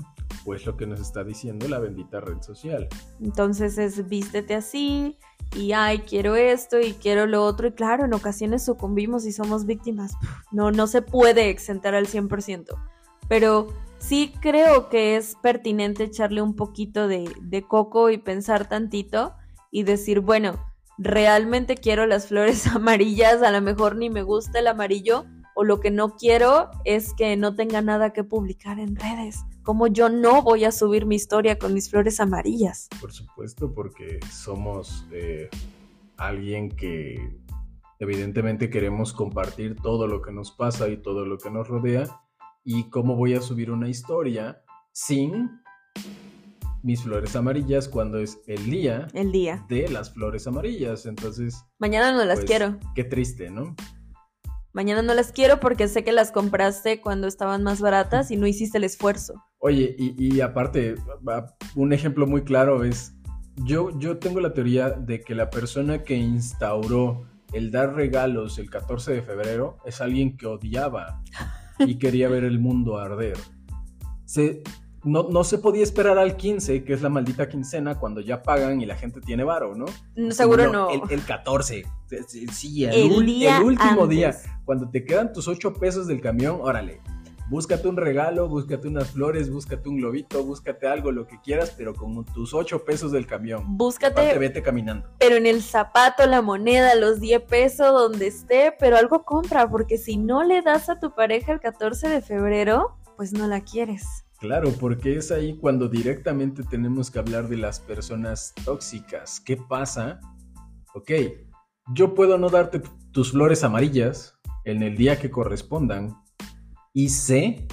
pues 0.43 0.65
lo 0.65 0.75
que 0.75 0.87
nos 0.87 0.99
está 0.99 1.23
diciendo 1.23 1.67
la 1.67 1.77
bendita 1.77 2.19
red 2.19 2.41
social. 2.41 2.87
Entonces 3.21 3.77
es 3.77 4.07
vístete 4.09 4.55
así 4.55 5.17
y 5.55 5.73
ay, 5.73 5.99
quiero 5.99 6.35
esto 6.35 6.79
y 6.79 6.93
quiero 6.93 7.27
lo 7.27 7.43
otro 7.43 7.67
y 7.67 7.73
claro, 7.73 8.05
en 8.05 8.13
ocasiones 8.13 8.65
sucumbimos 8.65 9.25
y 9.25 9.33
somos 9.33 9.67
víctimas. 9.67 10.13
No, 10.51 10.71
no 10.71 10.87
se 10.87 11.03
puede 11.03 11.49
exentar 11.49 11.93
al 11.93 12.07
100%, 12.07 12.75
pero 13.27 13.67
sí 14.07 14.33
creo 14.39 14.89
que 14.89 15.15
es 15.15 15.35
pertinente 15.41 16.03
echarle 16.03 16.41
un 16.41 16.55
poquito 16.55 17.07
de, 17.07 17.65
coco 17.67 18.09
y 18.09 18.17
pensar 18.17 18.69
tantito 18.69 19.33
y 19.71 19.83
decir, 19.83 20.19
bueno, 20.19 20.53
realmente 20.97 21.75
quiero 21.75 22.05
las 22.05 22.27
flores 22.29 22.67
amarillas, 22.67 23.41
a 23.41 23.51
lo 23.51 23.61
mejor 23.61 23.95
ni 23.95 24.09
me 24.09 24.23
gusta 24.23 24.59
el 24.59 24.67
amarillo, 24.67 25.25
o 25.55 25.63
lo 25.63 25.79
que 25.79 25.89
no 25.89 26.15
quiero 26.15 26.69
es 26.83 27.13
que 27.13 27.37
no 27.37 27.55
tenga 27.55 27.81
nada 27.81 28.11
que 28.11 28.23
publicar 28.23 28.77
en 28.79 28.95
redes. 28.95 29.43
Como 29.63 29.87
yo 29.87 30.09
no 30.09 30.41
voy 30.41 30.65
a 30.65 30.71
subir 30.71 31.05
mi 31.05 31.15
historia 31.15 31.57
con 31.57 31.73
mis 31.73 31.89
flores 31.89 32.19
amarillas. 32.19 32.89
Por 32.99 33.13
supuesto, 33.13 33.73
porque 33.73 34.19
somos 34.29 35.07
eh, 35.11 35.49
alguien 36.17 36.69
que 36.69 37.39
evidentemente 37.99 38.69
queremos 38.69 39.13
compartir 39.13 39.77
todo 39.77 40.07
lo 40.07 40.21
que 40.21 40.33
nos 40.33 40.51
pasa 40.51 40.89
y 40.89 40.97
todo 40.97 41.25
lo 41.25 41.37
que 41.37 41.49
nos 41.49 41.69
rodea 41.69 42.21
y 42.65 42.89
cómo 42.89 43.15
voy 43.15 43.35
a 43.35 43.41
subir 43.41 43.71
una 43.71 43.87
historia 43.87 44.61
sin 44.91 45.61
mis 46.81 47.03
flores 47.03 47.35
amarillas 47.35 47.87
cuando 47.87 48.19
es 48.19 48.39
el 48.47 48.69
día, 48.69 49.07
el 49.13 49.31
día 49.31 49.65
de 49.69 49.87
las 49.87 50.11
flores 50.11 50.45
amarillas. 50.47 51.05
Entonces, 51.05 51.63
mañana 51.77 52.11
no 52.11 52.25
las 52.25 52.39
pues, 52.39 52.49
quiero. 52.49 52.77
Qué 52.95 53.03
triste, 53.03 53.49
¿no? 53.49 53.75
Mañana 54.73 55.01
no 55.01 55.13
las 55.13 55.31
quiero 55.31 55.59
porque 55.59 55.87
sé 55.87 56.03
que 56.03 56.11
las 56.11 56.31
compraste 56.31 56.99
cuando 56.99 57.27
estaban 57.27 57.63
más 57.63 57.79
baratas 57.79 58.29
y 58.29 58.35
no 58.35 58.45
hiciste 58.45 58.77
el 58.77 58.83
esfuerzo. 58.83 59.41
Oye, 59.59 59.95
y, 59.97 60.41
aparte, 60.41 60.95
un 61.75 61.93
ejemplo 61.93 62.27
muy 62.27 62.43
claro 62.43 62.83
es, 62.83 63.15
yo, 63.63 63.97
yo 63.97 64.17
tengo 64.17 64.41
la 64.41 64.53
teoría 64.53 64.89
de 64.89 65.21
que 65.21 65.33
la 65.33 65.49
persona 65.49 66.03
que 66.03 66.15
instauró 66.15 67.25
el 67.53 67.71
dar 67.71 67.95
regalos 67.95 68.59
el 68.59 68.69
14 68.69 69.13
de 69.13 69.21
febrero 69.21 69.77
es 69.85 70.01
alguien 70.01 70.35
que 70.35 70.45
odiaba 70.45 71.21
y 71.79 71.95
quería 71.95 72.29
ver 72.29 72.43
el 72.43 72.59
mundo 72.59 72.97
arder. 72.97 73.37
Se, 74.25 74.63
no, 75.03 75.29
no, 75.29 75.43
se 75.43 75.59
podía 75.59 75.83
esperar 75.83 76.17
al 76.17 76.35
15, 76.35 76.83
que 76.83 76.93
es 76.93 77.01
la 77.01 77.09
maldita 77.09 77.47
quincena, 77.47 77.99
cuando 77.99 78.21
ya 78.21 78.41
pagan 78.41 78.81
y 78.81 78.85
la 78.85 78.95
gente 78.95 79.21
tiene 79.21 79.43
varo, 79.43 79.75
¿no? 79.75 79.85
seguro 80.31 80.71
no. 80.71 80.89
El, 81.09 81.23
14. 81.23 81.85
Sí, 82.51 82.85
el, 82.85 83.11
último 83.11 84.07
día. 84.07 84.35
Cuando 84.65 84.89
te 84.89 85.05
quedan 85.05 85.31
tus 85.31 85.47
8 85.47 85.73
pesos 85.73 86.07
del 86.07 86.21
camión, 86.21 86.57
órale, 86.61 87.01
Búscate 87.47 87.87
un 87.87 87.95
regalo, 87.95 88.47
búscate 88.47 88.87
unas 88.87 89.11
flores, 89.11 89.51
búscate 89.51 89.87
un 89.87 89.97
globito, 89.97 90.43
búscate 90.43 90.87
algo, 90.87 91.11
lo 91.11 91.27
que 91.27 91.39
quieras, 91.41 91.75
pero 91.77 91.93
con 91.93 92.25
tus 92.25 92.55
ocho 92.55 92.83
pesos 92.83 93.11
del 93.11 93.27
camión. 93.27 93.77
Búscate. 93.77 94.35
vete 94.39 94.63
caminando. 94.63 95.07
Pero 95.19 95.35
en 95.35 95.45
el 95.45 95.61
zapato, 95.61 96.25
la 96.25 96.41
moneda, 96.41 96.95
los 96.95 97.19
10 97.19 97.43
pesos, 97.43 97.93
donde 97.93 98.27
esté, 98.27 98.73
pero 98.79 98.97
algo 98.97 99.23
compra, 99.25 99.69
porque 99.69 99.99
si 99.99 100.17
no 100.17 100.43
le 100.43 100.63
das 100.63 100.89
a 100.89 100.99
tu 100.99 101.13
pareja 101.13 101.53
el 101.53 101.59
14 101.59 102.09
de 102.09 102.21
febrero, 102.21 102.97
pues 103.15 103.31
no 103.31 103.45
la 103.47 103.61
quieres. 103.61 104.25
Claro, 104.39 104.71
porque 104.79 105.15
es 105.15 105.31
ahí 105.31 105.57
cuando 105.57 105.87
directamente 105.87 106.63
tenemos 106.63 107.11
que 107.11 107.19
hablar 107.19 107.47
de 107.47 107.57
las 107.57 107.79
personas 107.79 108.53
tóxicas. 108.65 109.39
¿Qué 109.39 109.55
pasa? 109.55 110.19
Ok, 110.95 111.11
yo 111.93 112.15
puedo 112.15 112.39
no 112.39 112.49
darte 112.49 112.81
tus 113.11 113.31
flores 113.31 113.63
amarillas 113.63 114.35
en 114.65 114.81
el 114.81 114.97
día 114.97 115.19
que 115.19 115.29
correspondan, 115.29 116.15
y 116.95 117.09
sé 117.09 117.67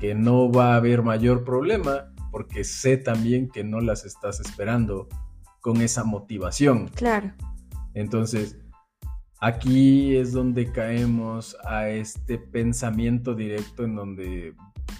que 0.00 0.14
no 0.14 0.50
va 0.50 0.72
a 0.72 0.76
haber 0.76 1.02
mayor 1.02 1.44
problema 1.44 2.12
porque 2.32 2.64
sé 2.64 2.96
también 2.96 3.50
que 3.50 3.62
no 3.62 3.80
las 3.80 4.06
estás 4.06 4.40
esperando 4.40 5.06
con 5.60 5.82
esa 5.82 6.02
motivación. 6.02 6.88
Claro. 6.88 7.32
Entonces, 7.92 8.56
aquí 9.38 10.16
es 10.16 10.32
donde 10.32 10.72
caemos 10.72 11.58
a 11.62 11.90
este 11.90 12.38
pensamiento 12.38 13.34
directo 13.34 13.84
en 13.84 13.94
donde 13.94 14.54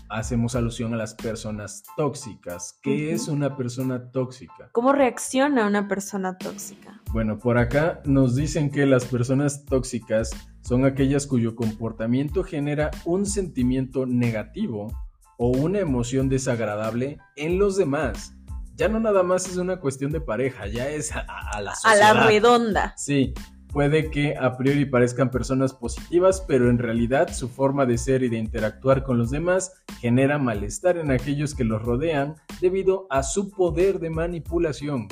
hacemos 0.08 0.54
alusión 0.54 0.94
a 0.94 0.96
las 0.96 1.14
personas 1.14 1.82
tóxicas. 1.96 2.78
¿Qué 2.82 3.12
es 3.12 3.28
una 3.28 3.56
persona 3.56 4.10
tóxica? 4.10 4.70
¿Cómo 4.72 4.92
reacciona 4.92 5.66
una 5.66 5.88
persona 5.88 6.38
tóxica? 6.38 7.02
Bueno, 7.12 7.38
por 7.38 7.58
acá 7.58 8.00
nos 8.04 8.34
dicen 8.34 8.70
que 8.70 8.86
las 8.86 9.04
personas 9.04 9.64
tóxicas 9.64 10.30
son 10.62 10.84
aquellas 10.84 11.26
cuyo 11.26 11.54
comportamiento 11.56 12.44
genera 12.44 12.90
un 13.04 13.26
sentimiento 13.26 14.06
negativo 14.06 14.92
o 15.38 15.48
una 15.48 15.78
emoción 15.78 16.28
desagradable 16.28 17.18
en 17.36 17.58
los 17.58 17.76
demás. 17.76 18.34
Ya 18.74 18.88
no 18.88 19.00
nada 19.00 19.22
más 19.22 19.48
es 19.48 19.56
una 19.56 19.80
cuestión 19.80 20.12
de 20.12 20.20
pareja, 20.20 20.66
ya 20.66 20.88
es 20.88 21.10
a, 21.12 21.60
la 21.60 21.74
sociedad. 21.74 22.10
A 22.10 22.14
la 22.14 22.26
redonda. 22.26 22.94
Sí, 22.96 23.34
puede 23.72 24.10
que 24.10 24.36
a 24.36 24.56
priori 24.56 24.84
parezcan 24.84 25.30
personas 25.30 25.72
positivas, 25.72 26.44
pero 26.46 26.70
en 26.70 26.78
realidad 26.78 27.32
su 27.32 27.48
forma 27.48 27.86
de 27.86 27.98
ser 27.98 28.22
y 28.22 28.28
de 28.28 28.38
interactuar 28.38 29.04
con 29.04 29.18
los 29.18 29.30
demás 29.30 29.82
genera 30.00 30.38
malestar 30.38 30.96
en 30.96 31.10
aquellos 31.10 31.54
que 31.54 31.64
los 31.64 31.82
rodean 31.82 32.36
debido 32.60 33.06
a 33.10 33.22
su 33.22 33.50
poder 33.50 34.00
de 34.00 34.10
manipulación. 34.10 35.08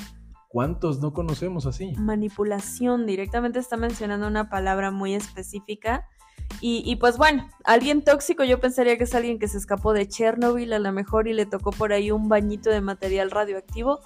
¿Cuántos 0.48 1.00
no 1.00 1.12
conocemos 1.12 1.66
así? 1.66 1.92
Manipulación, 1.98 3.06
directamente 3.06 3.58
está 3.58 3.76
mencionando 3.76 4.26
una 4.26 4.48
palabra 4.48 4.90
muy 4.90 5.14
específica. 5.14 6.06
Y, 6.60 6.96
pues 6.96 7.18
bueno, 7.18 7.48
alguien 7.64 8.02
tóxico 8.02 8.44
yo 8.44 8.60
pensaría 8.60 8.96
que 8.96 9.04
es 9.04 9.14
alguien 9.14 9.38
que 9.38 9.48
se 9.48 9.58
escapó 9.58 9.92
de 9.92 10.08
Chernobyl 10.08 10.72
a 10.72 10.78
lo 10.78 10.92
mejor 10.92 11.28
y 11.28 11.34
le 11.34 11.44
tocó 11.44 11.72
por 11.72 11.92
ahí 11.92 12.10
un 12.10 12.28
bañito 12.28 12.70
de 12.70 12.80
material 12.80 13.30
radioactivo 13.30 14.00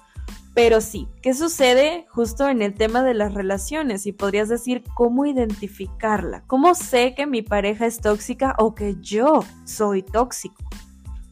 pero 0.53 0.81
sí, 0.81 1.07
¿qué 1.21 1.33
sucede 1.33 2.05
justo 2.09 2.49
en 2.49 2.61
el 2.61 2.73
tema 2.73 3.03
de 3.03 3.13
las 3.13 3.33
relaciones? 3.33 4.05
Y 4.05 4.11
podrías 4.11 4.49
decir 4.49 4.83
cómo 4.95 5.25
identificarla. 5.25 6.43
¿Cómo 6.47 6.75
sé 6.75 7.13
que 7.15 7.25
mi 7.25 7.41
pareja 7.41 7.85
es 7.85 7.99
tóxica 7.99 8.55
o 8.57 8.75
que 8.75 8.97
yo 8.99 9.45
soy 9.63 10.03
tóxico? 10.03 10.61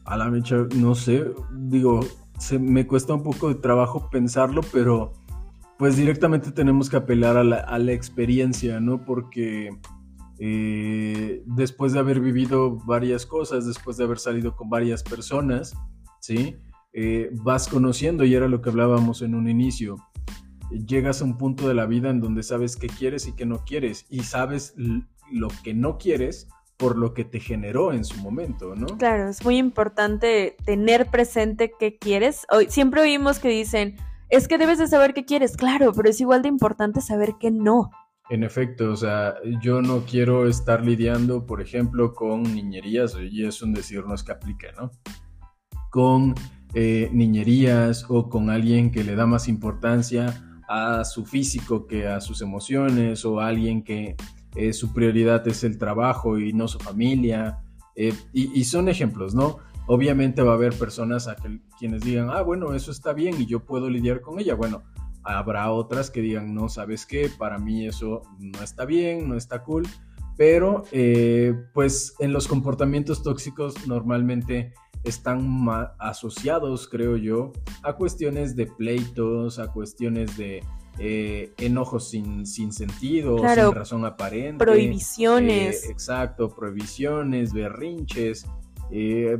A 0.06 0.16
la 0.16 0.30
mecha, 0.30 0.56
no 0.74 0.94
sé, 0.94 1.24
digo, 1.52 2.00
se, 2.38 2.58
me 2.58 2.86
cuesta 2.86 3.14
un 3.14 3.22
poco 3.22 3.48
de 3.48 3.56
trabajo 3.56 4.08
pensarlo, 4.10 4.62
pero 4.72 5.12
pues 5.78 5.96
directamente 5.96 6.50
tenemos 6.50 6.88
que 6.88 6.96
apelar 6.96 7.36
a 7.36 7.44
la, 7.44 7.92
experiencia, 7.92 8.80
¿no? 8.80 9.04
Porque 9.04 9.78
eh, 10.38 11.42
después 11.44 11.92
de 11.92 11.98
haber 11.98 12.20
vivido 12.20 12.76
varias 12.86 13.26
cosas, 13.26 13.66
después 13.66 13.98
de 13.98 14.04
haber 14.04 14.18
salido 14.18 14.56
con 14.56 14.70
varias 14.70 15.02
personas, 15.02 15.74
¿sí? 16.20 16.56
Eh, 16.92 17.30
vas 17.32 17.68
conociendo, 17.68 18.24
y 18.24 18.34
era 18.34 18.48
lo 18.48 18.60
que 18.60 18.70
hablábamos 18.70 19.22
en 19.22 19.34
un 19.34 19.48
inicio, 19.48 19.96
llegas 20.70 21.22
a 21.22 21.24
un 21.24 21.36
punto 21.38 21.68
de 21.68 21.74
la 21.74 21.86
vida 21.86 22.10
en 22.10 22.20
donde 22.20 22.42
sabes 22.42 22.76
qué 22.76 22.88
quieres 22.88 23.26
y 23.26 23.32
qué 23.32 23.46
no 23.46 23.64
quieres 23.64 24.06
y 24.08 24.20
sabes 24.20 24.74
lo 25.30 25.48
que 25.62 25.74
no 25.74 25.98
quieres 25.98 26.48
por 26.76 26.96
lo 26.96 27.12
que 27.12 27.24
te 27.24 27.40
generó 27.40 27.92
en 27.92 28.04
su 28.04 28.18
momento, 28.22 28.74
¿no? 28.74 28.86
Claro, 28.98 29.28
es 29.28 29.44
muy 29.44 29.58
importante 29.58 30.56
tener 30.64 31.06
presente 31.06 31.72
qué 31.78 31.98
quieres. 31.98 32.46
Hoy, 32.50 32.66
siempre 32.70 33.02
oímos 33.02 33.38
que 33.38 33.48
dicen, 33.48 33.96
es 34.30 34.48
que 34.48 34.56
debes 34.56 34.78
de 34.78 34.86
saber 34.86 35.12
qué 35.12 35.24
quieres, 35.24 35.56
claro, 35.56 35.92
pero 35.92 36.08
es 36.08 36.20
igual 36.20 36.40
de 36.40 36.48
importante 36.48 37.02
saber 37.02 37.34
qué 37.38 37.50
no. 37.50 37.90
En 38.30 38.44
efecto, 38.44 38.92
o 38.92 38.96
sea, 38.96 39.34
yo 39.60 39.82
no 39.82 40.04
quiero 40.06 40.46
estar 40.48 40.84
lidiando, 40.84 41.44
por 41.44 41.60
ejemplo, 41.60 42.14
con 42.14 42.44
niñerías, 42.44 43.14
y 43.20 43.44
es 43.44 43.60
un 43.60 43.74
decir, 43.74 44.06
no 44.06 44.14
es 44.14 44.22
que 44.22 44.32
aplique, 44.32 44.68
¿no? 44.78 44.90
Con 45.90 46.34
eh, 46.72 47.10
niñerías 47.12 48.06
o 48.08 48.28
con 48.28 48.48
alguien 48.48 48.92
que 48.92 49.02
le 49.02 49.16
da 49.16 49.26
más 49.26 49.48
importancia 49.48 50.60
a 50.68 51.04
su 51.04 51.24
físico 51.24 51.88
que 51.88 52.06
a 52.06 52.20
sus 52.20 52.42
emociones 52.42 53.24
o 53.24 53.40
alguien 53.40 53.82
que 53.82 54.14
eh, 54.54 54.72
su 54.72 54.92
prioridad 54.92 55.46
es 55.48 55.64
el 55.64 55.78
trabajo 55.78 56.38
y 56.38 56.52
no 56.52 56.68
su 56.68 56.78
familia. 56.78 57.58
Eh, 57.96 58.14
y, 58.32 58.62
son 58.64 58.88
ejemplos, 58.88 59.34
¿no? 59.34 59.58
Obviamente 59.88 60.42
va 60.42 60.52
a 60.52 60.54
haber 60.54 60.72
personas 60.72 61.26
a 61.26 61.34
quienes 61.76 62.02
digan, 62.02 62.30
ah, 62.30 62.42
bueno, 62.42 62.72
eso 62.72 62.92
está 62.92 63.12
bien 63.12 63.40
y 63.40 63.46
yo 63.46 63.64
puedo 63.64 63.90
lidiar 63.90 64.20
con 64.20 64.38
ella. 64.38 64.54
Bueno, 64.54 64.84
habrá 65.24 65.72
otras 65.72 66.08
que 66.08 66.20
digan, 66.20 66.54
no, 66.54 66.68
¿sabes 66.68 67.04
qué? 67.04 67.28
Para 67.36 67.58
mí 67.58 67.86
eso 67.86 68.22
no 68.38 68.62
está 68.62 68.84
bien, 68.84 69.28
no 69.28 69.36
está 69.36 69.64
cool. 69.64 69.88
Pero, 70.36 70.84
pues 71.74 72.14
en 72.20 72.32
los 72.32 72.48
comportamientos 72.48 73.22
tóxicos 73.22 73.86
normalmente 73.86 74.72
están 75.04 75.66
asociados, 75.98 76.88
creo 76.88 77.16
yo, 77.16 77.52
a 77.82 77.94
cuestiones 77.94 78.54
de 78.56 78.66
pleitos, 78.66 79.58
a 79.58 79.68
cuestiones 79.72 80.36
de 80.36 80.62
eh, 80.98 81.52
enojos 81.58 82.10
sin, 82.10 82.46
sin 82.46 82.72
sentido, 82.72 83.38
sin 83.38 83.72
razón 83.72 84.04
aparente. 84.04 84.62
Prohibiciones. 84.62 85.84
Eh, 85.84 85.90
exacto, 85.90 86.54
prohibiciones, 86.54 87.54
berrinches, 87.54 88.46
eh, 88.90 89.38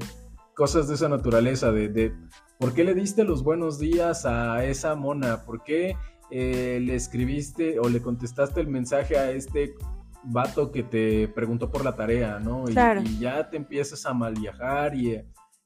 cosas 0.55 0.89
de 0.89 0.95
esa 0.95 1.09
naturaleza, 1.09 1.71
de, 1.73 1.89
de, 1.89 2.15
¿por 2.59 2.73
qué 2.73 2.85
le 2.85 2.95
diste 2.95 3.25
los 3.25 3.43
buenos 3.43 3.79
días 3.79 4.25
a 4.25 4.65
esa 4.65 4.95
mona? 4.95 5.45
¿Por 5.45 5.63
qué 5.63 5.97
le 6.31 6.95
escribiste 6.95 7.81
o 7.81 7.89
le 7.89 8.01
contestaste 8.01 8.61
el 8.61 8.69
mensaje 8.69 9.19
a 9.19 9.33
este 9.33 9.75
vato 10.23 10.71
que 10.71 10.85
te 10.85 11.29
preguntó 11.29 11.71
por 11.71 11.85
la 11.85 11.97
tarea, 11.97 12.39
¿no? 12.39 12.65
Y, 12.69 13.19
ya 13.19 13.51
te 13.51 13.57
empiezas 13.57 14.07
a 14.07 14.15
mal 14.15 14.35
viajar 14.35 14.95
y, 14.95 15.21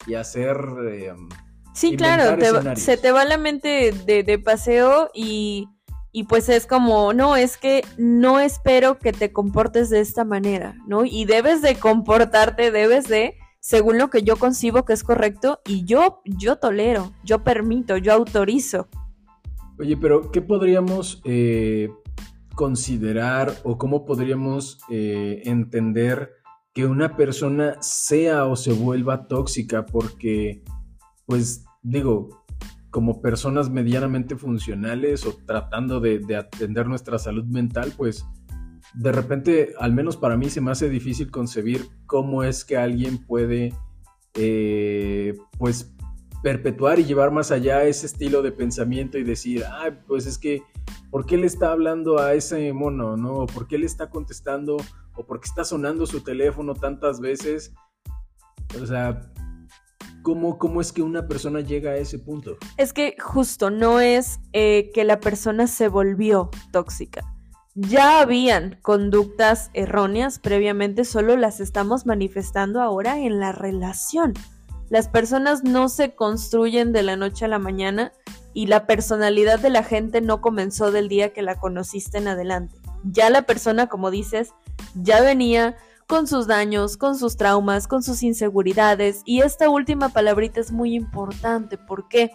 y 0.06 0.14
hacer... 0.14 0.56
Sí, 1.72 1.96
claro, 1.96 2.38
se 2.76 2.96
te 2.96 3.10
va 3.10 3.24
la 3.24 3.36
mente 3.36 3.92
de, 4.06 4.22
de, 4.22 4.38
paseo 4.38 5.10
y 5.12 5.68
y 6.16 6.24
pues 6.24 6.48
es 6.48 6.68
como, 6.68 7.12
no, 7.12 7.34
es 7.34 7.56
que 7.56 7.84
no 7.98 8.38
espero 8.38 9.00
que 9.00 9.12
te 9.12 9.32
comportes 9.32 9.90
de 9.90 9.98
esta 9.98 10.24
manera, 10.24 10.76
¿no? 10.86 11.04
Y 11.04 11.24
debes 11.24 11.60
de 11.60 11.74
comportarte, 11.74 12.70
debes 12.70 13.08
de, 13.08 13.34
según 13.58 13.98
lo 13.98 14.10
que 14.10 14.22
yo 14.22 14.36
concibo 14.36 14.84
que 14.84 14.92
es 14.92 15.02
correcto, 15.02 15.60
y 15.66 15.84
yo, 15.84 16.22
yo 16.24 16.54
tolero, 16.54 17.12
yo 17.24 17.42
permito, 17.42 17.96
yo 17.96 18.12
autorizo. 18.12 18.86
Oye, 19.76 19.96
pero 19.96 20.30
¿qué 20.30 20.40
podríamos 20.40 21.20
eh, 21.24 21.90
considerar 22.54 23.52
o 23.64 23.76
cómo 23.76 24.04
podríamos 24.04 24.78
eh, 24.90 25.42
entender 25.46 26.30
que 26.74 26.84
una 26.86 27.16
persona 27.16 27.80
sea 27.80 28.46
o 28.46 28.56
se 28.56 28.72
vuelva 28.72 29.26
tóxica? 29.28 29.86
Porque, 29.86 30.62
pues 31.26 31.64
digo, 31.82 32.44
como 32.90 33.20
personas 33.20 33.70
medianamente 33.70 34.36
funcionales 34.36 35.26
o 35.26 35.36
tratando 35.46 36.00
de, 36.00 36.36
atender 36.36 36.86
nuestra 36.86 37.18
salud 37.18 37.44
mental, 37.44 37.92
pues 37.96 38.24
de 38.94 39.10
repente, 39.10 39.74
al 39.80 39.92
menos 39.92 40.16
para 40.16 40.36
mí, 40.36 40.48
se 40.50 40.60
me 40.60 40.70
hace 40.70 40.88
difícil 40.88 41.30
concebir 41.30 41.88
cómo 42.06 42.44
es 42.44 42.64
que 42.64 42.76
alguien 42.76 43.18
puede, 43.18 43.74
eh, 44.34 45.34
pues, 45.58 45.92
perpetuar 46.44 47.00
y 47.00 47.04
llevar 47.04 47.32
más 47.32 47.50
allá 47.50 47.82
ese 47.84 48.06
estilo 48.06 48.42
de 48.42 48.52
pensamiento 48.52 49.18
y 49.18 49.24
decir, 49.24 49.64
ah, 49.64 49.90
pues 50.06 50.26
es 50.26 50.38
que, 50.38 50.62
¿por 51.10 51.26
qué 51.26 51.36
le 51.36 51.46
está 51.46 51.72
hablando 51.72 52.20
a 52.20 52.34
ese 52.34 52.72
mono, 52.72 53.16
no? 53.16 53.46
¿Por 53.46 53.66
qué 53.66 53.78
le 53.78 53.86
está 53.86 54.10
contestando? 54.10 54.76
¿O 55.14 55.24
por 55.24 55.40
qué 55.40 55.48
está 55.48 55.64
sonando 55.64 56.06
su 56.06 56.20
teléfono 56.22 56.74
tantas 56.74 57.20
veces? 57.20 57.72
O 58.80 58.86
sea, 58.86 59.20
¿Cómo, 60.24 60.80
es 60.80 60.90
que 60.90 61.02
una 61.02 61.28
persona 61.28 61.60
llega 61.60 61.90
a 61.90 61.96
ese 61.96 62.18
punto? 62.18 62.56
Es 62.78 62.94
que 62.94 63.14
justo 63.22 63.68
no 63.68 64.00
es 64.00 64.40
eh, 64.54 64.90
que 64.94 65.04
la 65.04 65.20
persona 65.20 65.66
se 65.66 65.88
volvió 65.88 66.48
tóxica. 66.72 67.20
Ya 67.74 68.20
habían 68.20 68.78
conductas 68.80 69.70
erróneas 69.74 70.38
previamente, 70.38 71.04
solo 71.04 71.36
las 71.36 71.60
estamos 71.60 72.06
manifestando 72.06 72.80
ahora 72.80 73.18
en 73.18 73.38
la 73.38 73.52
relación. 73.52 74.32
Las 74.88 75.08
personas 75.08 75.62
no 75.62 75.90
se 75.90 76.14
construyen 76.14 76.92
de 76.92 77.02
la 77.02 77.16
noche 77.16 77.44
a 77.44 77.48
la 77.48 77.58
mañana 77.58 78.12
y 78.54 78.66
la 78.66 78.86
personalidad 78.86 79.58
de 79.58 79.68
la 79.68 79.82
gente 79.82 80.22
no 80.22 80.40
comenzó 80.40 80.90
del 80.90 81.08
día 81.08 81.34
que 81.34 81.42
la 81.42 81.56
conociste 81.56 82.16
en 82.16 82.28
adelante. 82.28 82.76
Ya 83.04 83.30
la 83.30 83.42
persona, 83.42 83.86
como 83.86 84.10
dices, 84.10 84.52
ya 84.94 85.20
venía 85.20 85.76
con 86.06 86.26
sus 86.26 86.46
daños, 86.46 86.96
con 86.96 87.16
sus 87.16 87.36
traumas, 87.36 87.88
con 87.88 88.02
sus 88.02 88.22
inseguridades. 88.22 89.22
Y 89.24 89.40
esta 89.40 89.68
última 89.68 90.10
palabrita 90.10 90.60
es 90.60 90.72
muy 90.72 90.94
importante. 90.94 91.78
¿Por 91.78 92.08
qué? 92.08 92.30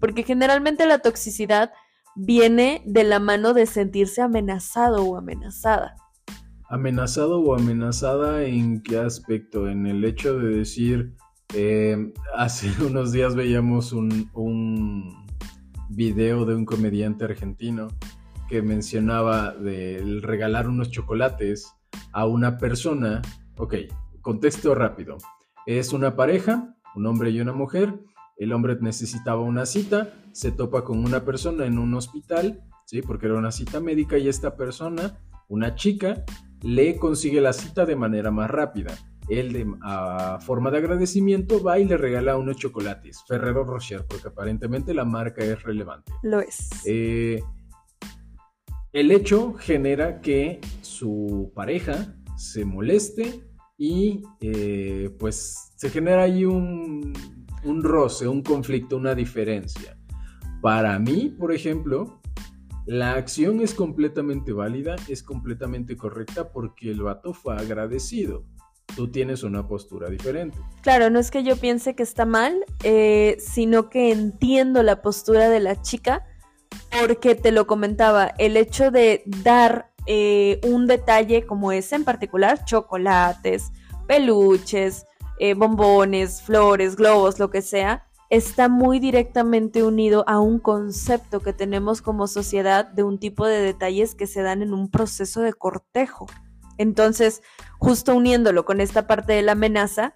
Porque 0.00 0.22
generalmente 0.22 0.86
la 0.86 1.00
toxicidad 1.00 1.72
viene 2.14 2.82
de 2.84 3.04
la 3.04 3.20
mano 3.20 3.54
de 3.54 3.66
sentirse 3.66 4.22
amenazado 4.22 5.04
o 5.04 5.16
amenazada. 5.16 5.94
¿Amenazado 6.68 7.40
o 7.40 7.54
amenazada 7.54 8.44
en 8.44 8.82
qué 8.82 8.98
aspecto? 8.98 9.68
En 9.68 9.86
el 9.86 10.04
hecho 10.04 10.38
de 10.38 10.56
decir, 10.56 11.14
eh, 11.54 12.12
hace 12.36 12.70
unos 12.84 13.12
días 13.12 13.34
veíamos 13.34 13.92
un, 13.92 14.30
un 14.34 15.26
video 15.88 16.44
de 16.44 16.54
un 16.54 16.64
comediante 16.64 17.24
argentino 17.24 17.88
que 18.48 18.62
mencionaba 18.62 19.52
de 19.52 20.20
regalar 20.22 20.68
unos 20.68 20.90
chocolates 20.90 21.74
a 22.12 22.26
una 22.26 22.58
persona, 22.58 23.22
ok, 23.56 23.74
contexto 24.20 24.74
rápido, 24.74 25.18
es 25.66 25.92
una 25.92 26.16
pareja, 26.16 26.74
un 26.94 27.06
hombre 27.06 27.30
y 27.30 27.40
una 27.40 27.52
mujer, 27.52 27.94
el 28.38 28.52
hombre 28.52 28.76
necesitaba 28.80 29.40
una 29.40 29.66
cita, 29.66 30.14
se 30.32 30.52
topa 30.52 30.84
con 30.84 31.04
una 31.04 31.24
persona 31.24 31.66
en 31.66 31.78
un 31.78 31.94
hospital, 31.94 32.62
¿sí? 32.86 33.02
Porque 33.02 33.26
era 33.26 33.34
una 33.34 33.52
cita 33.52 33.80
médica 33.80 34.16
y 34.16 34.28
esta 34.28 34.56
persona, 34.56 35.18
una 35.48 35.74
chica, 35.74 36.24
le 36.62 36.96
consigue 36.96 37.40
la 37.40 37.52
cita 37.52 37.84
de 37.84 37.96
manera 37.96 38.30
más 38.30 38.50
rápida. 38.50 38.96
Él, 39.28 39.52
de, 39.52 39.66
a 39.82 40.38
forma 40.40 40.70
de 40.70 40.78
agradecimiento, 40.78 41.62
va 41.62 41.78
y 41.78 41.84
le 41.84 41.96
regala 41.96 42.38
unos 42.38 42.56
chocolates, 42.56 43.24
Ferrero 43.26 43.64
Rocher, 43.64 44.06
porque 44.08 44.28
aparentemente 44.28 44.94
la 44.94 45.04
marca 45.04 45.44
es 45.44 45.62
relevante. 45.62 46.12
Lo 46.22 46.40
es. 46.40 46.70
Eh, 46.86 47.42
el 48.92 49.10
hecho 49.10 49.54
genera 49.54 50.20
que 50.20 50.60
su 50.80 51.52
pareja 51.54 52.14
se 52.36 52.64
moleste 52.64 53.44
y 53.76 54.22
eh, 54.40 55.10
pues 55.18 55.72
se 55.76 55.90
genera 55.90 56.22
ahí 56.22 56.44
un, 56.44 57.12
un 57.64 57.82
roce, 57.82 58.26
un 58.26 58.42
conflicto, 58.42 58.96
una 58.96 59.14
diferencia. 59.14 59.96
Para 60.60 60.98
mí, 60.98 61.34
por 61.38 61.52
ejemplo, 61.52 62.20
la 62.86 63.14
acción 63.14 63.60
es 63.60 63.74
completamente 63.74 64.52
válida, 64.52 64.96
es 65.08 65.22
completamente 65.22 65.96
correcta 65.96 66.50
porque 66.50 66.90
el 66.90 67.02
vato 67.02 67.34
fue 67.34 67.54
agradecido. 67.54 68.44
Tú 68.96 69.08
tienes 69.08 69.42
una 69.42 69.68
postura 69.68 70.08
diferente. 70.08 70.58
Claro, 70.80 71.10
no 71.10 71.18
es 71.20 71.30
que 71.30 71.44
yo 71.44 71.56
piense 71.56 71.94
que 71.94 72.02
está 72.02 72.24
mal, 72.24 72.64
eh, 72.82 73.36
sino 73.38 73.90
que 73.90 74.10
entiendo 74.10 74.82
la 74.82 75.02
postura 75.02 75.50
de 75.50 75.60
la 75.60 75.80
chica 75.82 76.24
porque 77.00 77.34
te 77.34 77.52
lo 77.52 77.66
comentaba, 77.66 78.32
el 78.38 78.56
hecho 78.56 78.90
de 78.90 79.22
dar 79.26 79.90
eh, 80.06 80.60
un 80.64 80.86
detalle 80.86 81.46
como 81.46 81.72
ese 81.72 81.96
en 81.96 82.04
particular, 82.04 82.64
chocolates, 82.64 83.70
peluches, 84.06 85.06
eh, 85.38 85.54
bombones, 85.54 86.42
flores, 86.42 86.96
globos, 86.96 87.38
lo 87.38 87.50
que 87.50 87.62
sea, 87.62 88.04
está 88.30 88.68
muy 88.68 88.98
directamente 88.98 89.82
unido 89.82 90.24
a 90.26 90.40
un 90.40 90.58
concepto 90.58 91.40
que 91.40 91.52
tenemos 91.52 92.02
como 92.02 92.26
sociedad 92.26 92.86
de 92.86 93.02
un 93.02 93.18
tipo 93.18 93.46
de 93.46 93.60
detalles 93.60 94.14
que 94.14 94.26
se 94.26 94.42
dan 94.42 94.62
en 94.62 94.74
un 94.74 94.90
proceso 94.90 95.40
de 95.40 95.52
cortejo. 95.52 96.26
Entonces, 96.76 97.42
justo 97.78 98.14
uniéndolo 98.14 98.64
con 98.64 98.80
esta 98.80 99.06
parte 99.06 99.32
de 99.32 99.42
la 99.42 99.52
amenaza, 99.52 100.14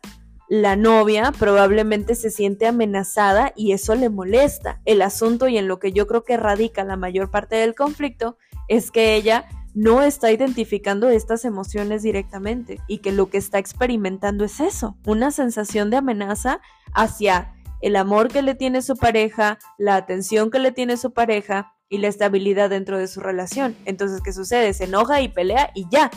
la 0.52 0.76
novia 0.76 1.32
probablemente 1.38 2.14
se 2.14 2.28
siente 2.28 2.66
amenazada 2.66 3.54
y 3.56 3.72
eso 3.72 3.94
le 3.94 4.10
molesta. 4.10 4.82
El 4.84 5.00
asunto 5.00 5.48
y 5.48 5.56
en 5.56 5.66
lo 5.66 5.78
que 5.78 5.92
yo 5.92 6.06
creo 6.06 6.24
que 6.24 6.36
radica 6.36 6.84
la 6.84 6.98
mayor 6.98 7.30
parte 7.30 7.56
del 7.56 7.74
conflicto 7.74 8.36
es 8.68 8.90
que 8.90 9.14
ella 9.14 9.46
no 9.72 10.02
está 10.02 10.30
identificando 10.30 11.08
estas 11.08 11.46
emociones 11.46 12.02
directamente 12.02 12.80
y 12.86 12.98
que 12.98 13.12
lo 13.12 13.30
que 13.30 13.38
está 13.38 13.58
experimentando 13.58 14.44
es 14.44 14.60
eso, 14.60 14.94
una 15.06 15.30
sensación 15.30 15.88
de 15.88 15.96
amenaza 15.96 16.60
hacia 16.92 17.54
el 17.80 17.96
amor 17.96 18.28
que 18.28 18.42
le 18.42 18.54
tiene 18.54 18.82
su 18.82 18.94
pareja, 18.94 19.58
la 19.78 19.96
atención 19.96 20.50
que 20.50 20.58
le 20.58 20.70
tiene 20.70 20.98
su 20.98 21.14
pareja 21.14 21.72
y 21.88 21.96
la 21.96 22.08
estabilidad 22.08 22.68
dentro 22.68 22.98
de 22.98 23.08
su 23.08 23.20
relación. 23.20 23.74
Entonces, 23.86 24.20
¿qué 24.22 24.34
sucede? 24.34 24.74
Se 24.74 24.84
enoja 24.84 25.22
y 25.22 25.28
pelea 25.28 25.70
y 25.74 25.86
ya. 25.90 26.10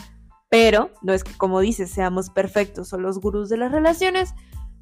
Pero 0.57 0.89
no 1.01 1.13
es 1.13 1.25
que, 1.25 1.33
como 1.33 1.59
dices, 1.59 1.91
seamos 1.91 2.29
perfectos 2.29 2.93
o 2.93 2.97
los 2.97 3.19
gurús 3.19 3.49
de 3.49 3.57
las 3.57 3.73
relaciones, 3.73 4.33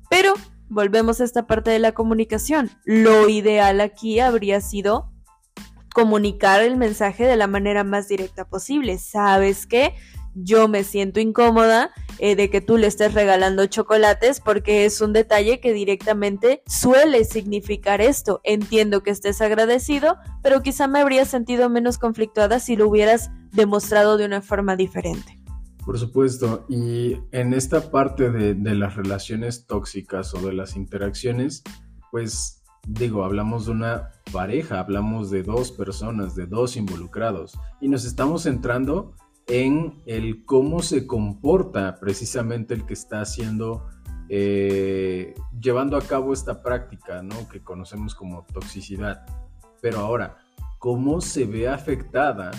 pero 0.08 0.36
volvemos 0.70 1.20
a 1.20 1.24
esta 1.24 1.48
parte 1.48 1.72
de 1.72 1.80
la 1.80 1.94
comunicación. 1.94 2.70
Lo 2.86 3.28
ideal 3.28 3.82
aquí 3.82 4.20
habría 4.20 4.62
sido 4.62 5.12
comunicar 5.92 6.62
el 6.62 6.78
mensaje 6.78 7.26
de 7.26 7.38
la 7.38 7.48
manera 7.48 7.84
más 7.84 8.08
directa 8.08 8.48
posible. 8.48 9.00
¿Sabes 9.00 9.66
qué? 9.66 9.96
Yo 10.36 10.68
me 10.68 10.84
siento 10.84 11.20
incómoda 11.20 11.90
eh, 12.20 12.36
de 12.36 12.52
que 12.52 12.62
tú 12.62 12.78
le 12.78 12.86
estés 12.86 13.16
regalando 13.16 13.66
chocolates 13.66 14.42
porque 14.42 14.86
es 14.86 15.02
un 15.02 15.12
detalle 15.12 15.60
que 15.60 15.74
directamente 15.74 16.62
suele 16.68 17.26
significar 17.26 18.00
esto. 18.00 18.42
Entiendo 18.44 19.02
que 19.02 19.10
estés 19.10 19.42
agradecido, 19.42 20.18
pero 20.44 20.62
quizá 20.62 20.86
me 20.86 21.00
habría 21.00 21.26
sentido 21.26 21.68
menos 21.68 21.98
conflictuada 21.98 22.60
si 22.60 22.76
lo 22.76 22.88
hubieras 22.88 23.32
demostrado 23.54 24.18
de 24.18 24.26
una 24.26 24.44
forma 24.44 24.76
diferente. 24.76 25.43
Por 25.86 26.00
supuesto, 26.00 26.66
y 26.70 27.18
en 27.32 27.54
esta 27.54 27.92
parte 27.92 28.30
de, 28.32 28.56
las 28.76 28.96
relaciones 28.96 29.68
tóxicas 29.68 30.34
o 30.34 30.40
de 30.40 30.54
las 30.54 30.78
interacciones, 30.78 31.62
pues 32.10 32.64
digo, 32.88 33.26
hablamos 33.26 33.66
de 33.66 33.74
una 33.74 34.12
pareja, 34.32 34.80
hablamos 34.80 35.30
de 35.30 35.44
dos 35.44 35.74
personas, 35.74 36.36
de 36.36 36.46
dos 36.46 36.78
involucrados, 36.78 37.60
y 37.82 37.90
nos 37.90 38.06
estamos 38.06 38.44
centrando 38.44 39.14
en 39.48 40.02
el 40.06 40.46
cómo 40.46 40.82
se 40.82 41.06
comporta 41.06 41.98
precisamente 42.00 42.74
el 42.74 42.86
que 42.86 42.94
está 42.94 43.20
haciendo, 43.20 43.86
eh, 44.30 45.34
llevando 45.60 45.98
a 45.98 46.02
cabo 46.02 46.32
esta 46.32 46.64
práctica, 46.64 47.22
¿no? 47.22 47.50
Que 47.50 47.62
conocemos 47.62 48.16
como 48.16 48.46
toxicidad. 48.54 49.26
Pero 49.82 50.00
ahora, 50.00 50.38
¿cómo 50.80 51.20
se 51.20 51.46
ve 51.46 51.68
afectada 51.68 52.52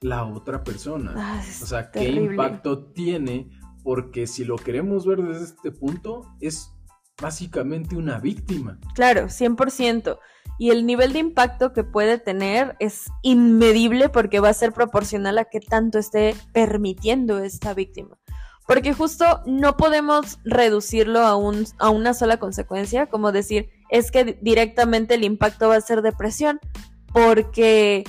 la 0.00 0.24
otra 0.24 0.62
persona? 0.62 1.14
Ah, 1.16 1.42
o 1.62 1.66
sea, 1.66 1.90
¿qué 1.90 2.08
impacto 2.08 2.86
tiene? 2.92 3.50
Porque 3.82 4.26
si 4.26 4.44
lo 4.44 4.56
queremos 4.56 5.06
ver 5.06 5.22
desde 5.22 5.44
este 5.44 5.70
punto, 5.70 6.22
es 6.40 6.72
básicamente 7.20 7.96
una 7.96 8.18
víctima. 8.18 8.78
Claro, 8.94 9.26
100%. 9.26 10.18
Y 10.58 10.70
el 10.70 10.86
nivel 10.86 11.12
de 11.12 11.18
impacto 11.18 11.72
que 11.72 11.84
puede 11.84 12.18
tener 12.18 12.76
es 12.78 13.06
inmedible 13.22 14.08
porque 14.08 14.40
va 14.40 14.48
a 14.48 14.54
ser 14.54 14.72
proporcional 14.72 15.38
a 15.38 15.44
qué 15.44 15.60
tanto 15.60 15.98
esté 15.98 16.34
permitiendo 16.52 17.38
esta 17.38 17.74
víctima. 17.74 18.18
Porque 18.66 18.94
justo 18.94 19.42
no 19.46 19.76
podemos 19.76 20.38
reducirlo 20.44 21.20
a, 21.20 21.36
un, 21.36 21.66
a 21.78 21.90
una 21.90 22.14
sola 22.14 22.38
consecuencia, 22.38 23.06
como 23.06 23.30
decir, 23.30 23.70
es 23.90 24.10
que 24.10 24.38
directamente 24.42 25.14
el 25.14 25.24
impacto 25.24 25.68
va 25.68 25.76
a 25.76 25.80
ser 25.80 26.02
depresión, 26.02 26.58
porque 27.12 28.02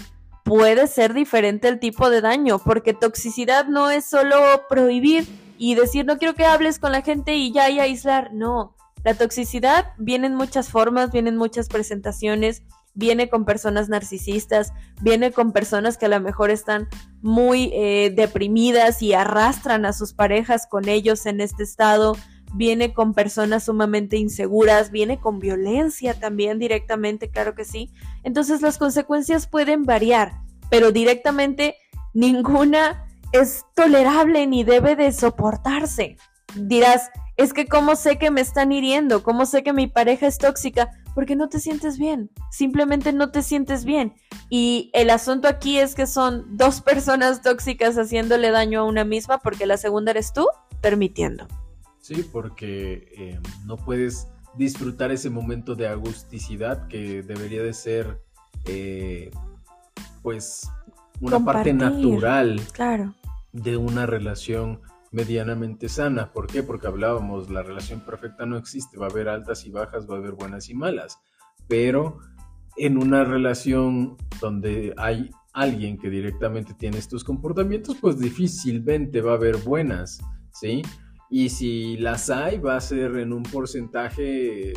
puede 0.48 0.88
ser 0.88 1.14
diferente 1.14 1.68
el 1.68 1.80
tipo 1.80 2.10
de 2.10 2.22
daño, 2.22 2.60
porque 2.60 2.94
toxicidad 2.94 3.68
no 3.68 3.90
es 3.90 4.06
solo 4.06 4.38
prohibir 4.70 5.28
y 5.58 5.76
decir 5.76 6.06
no 6.06 6.18
quiero 6.18 6.36
que 6.36 6.46
hables 6.46 6.80
con 6.80 6.94
la 6.94 7.02
gente 7.02 7.36
y 7.36 7.52
ya 7.52 7.70
y 7.70 7.80
aislar, 7.80 8.34
no, 8.34 8.74
la 9.04 9.14
toxicidad 9.14 9.92
viene 9.98 10.28
en 10.28 10.36
muchas 10.36 10.70
formas, 10.70 11.12
viene 11.12 11.30
en 11.30 11.38
muchas 11.38 11.68
presentaciones, 11.68 12.64
viene 12.94 13.30
con 13.30 13.44
personas 13.44 13.90
narcisistas, 13.90 14.72
viene 15.02 15.32
con 15.32 15.52
personas 15.52 15.98
que 15.98 16.06
a 16.06 16.10
lo 16.10 16.22
mejor 16.22 16.50
están 16.50 16.88
muy 17.22 17.70
eh, 17.74 18.14
deprimidas 18.16 19.02
y 19.02 19.14
arrastran 19.14 19.86
a 19.86 19.92
sus 19.92 20.14
parejas 20.14 20.66
con 20.66 20.88
ellos 20.88 21.26
en 21.26 21.42
este 21.42 21.64
estado, 21.64 22.16
viene 22.54 22.94
con 22.94 23.14
personas 23.14 23.66
sumamente 23.66 24.18
inseguras, 24.18 24.92
viene 24.92 25.20
con 25.20 25.40
violencia 25.40 26.14
también 26.14 26.60
directamente, 26.60 27.30
claro 27.30 27.56
que 27.56 27.66
sí. 27.66 27.92
Entonces 28.24 28.62
las 28.62 28.78
consecuencias 28.78 29.48
pueden 29.48 29.84
variar, 29.84 30.34
pero 30.70 30.92
directamente 30.92 31.76
ninguna 32.14 33.06
es 33.32 33.66
tolerable 33.76 34.48
ni 34.48 34.64
debe 34.64 34.96
de 34.96 35.12
soportarse. 35.12 36.18
Dirás, 36.56 37.10
es 37.36 37.54
que 37.54 37.68
cómo 37.68 37.96
sé 37.96 38.18
que 38.18 38.32
me 38.32 38.42
están 38.42 38.72
hiriendo, 38.72 39.22
cómo 39.22 39.46
sé 39.46 39.64
que 39.64 39.74
mi 39.74 39.88
pareja 39.88 40.26
es 40.28 40.40
tóxica, 40.40 40.90
porque 41.14 41.36
no 41.36 41.50
te 41.50 41.60
sientes 41.60 41.98
bien, 41.98 42.30
simplemente 42.52 43.14
no 43.14 43.32
te 43.32 43.44
sientes 43.44 43.86
bien. 43.86 44.16
Y 44.50 44.90
el 44.94 45.10
asunto 45.10 45.48
aquí 45.48 45.78
es 45.78 45.94
que 45.94 46.08
son 46.08 46.58
dos 46.58 46.82
personas 46.82 47.42
tóxicas 47.42 47.96
haciéndole 47.96 48.50
daño 48.52 48.82
a 48.82 48.84
una 48.86 49.04
misma 49.04 49.40
porque 49.40 49.66
la 49.66 49.78
segunda 49.78 50.12
eres 50.12 50.34
tú 50.34 50.48
permitiendo. 50.82 51.48
Sí, 52.08 52.24
porque 52.24 53.12
eh, 53.18 53.40
no 53.66 53.76
puedes 53.76 54.30
disfrutar 54.56 55.12
ese 55.12 55.30
momento 55.30 55.76
de 55.76 55.90
agusticidad 55.90 56.88
que 56.88 57.22
debería 57.22 57.62
de 57.62 57.74
ser, 57.74 58.22
eh, 58.64 59.30
pues, 60.22 60.72
una 61.20 61.44
parte 61.44 61.74
natural 61.74 62.62
claro. 62.72 63.14
de 63.52 63.76
una 63.76 64.06
relación 64.06 64.80
medianamente 65.12 65.90
sana. 65.90 66.32
¿Por 66.32 66.48
qué? 66.48 66.64
Porque 66.64 66.88
hablábamos, 66.88 67.50
la 67.50 67.62
relación 67.62 68.00
perfecta 68.00 68.46
no 68.46 68.56
existe, 68.56 68.98
va 68.98 69.08
a 69.08 69.10
haber 69.10 69.28
altas 69.28 69.66
y 69.66 69.72
bajas, 69.72 70.10
va 70.10 70.16
a 70.16 70.20
haber 70.20 70.32
buenas 70.32 70.70
y 70.70 70.76
malas, 70.76 71.20
pero 71.68 72.20
en 72.78 72.98
una 72.98 73.26
relación 73.26 74.16
donde 74.40 74.94
hay 74.96 75.30
alguien 75.52 75.98
que 75.98 76.10
directamente 76.10 76.74
tiene 76.74 77.00
estos 77.00 77.26
comportamientos, 77.26 77.98
pues 78.00 78.18
difícilmente 78.18 79.20
va 79.20 79.34
a 79.34 79.36
haber 79.36 79.58
buenas, 79.58 80.22
¿sí? 80.54 80.84
Y 81.30 81.50
si 81.50 81.98
las 81.98 82.30
hay, 82.30 82.58
va 82.58 82.78
a 82.78 82.82
ser 82.82 83.18
en 83.18 83.34
un 83.34 83.44
porcentaje 83.44 84.74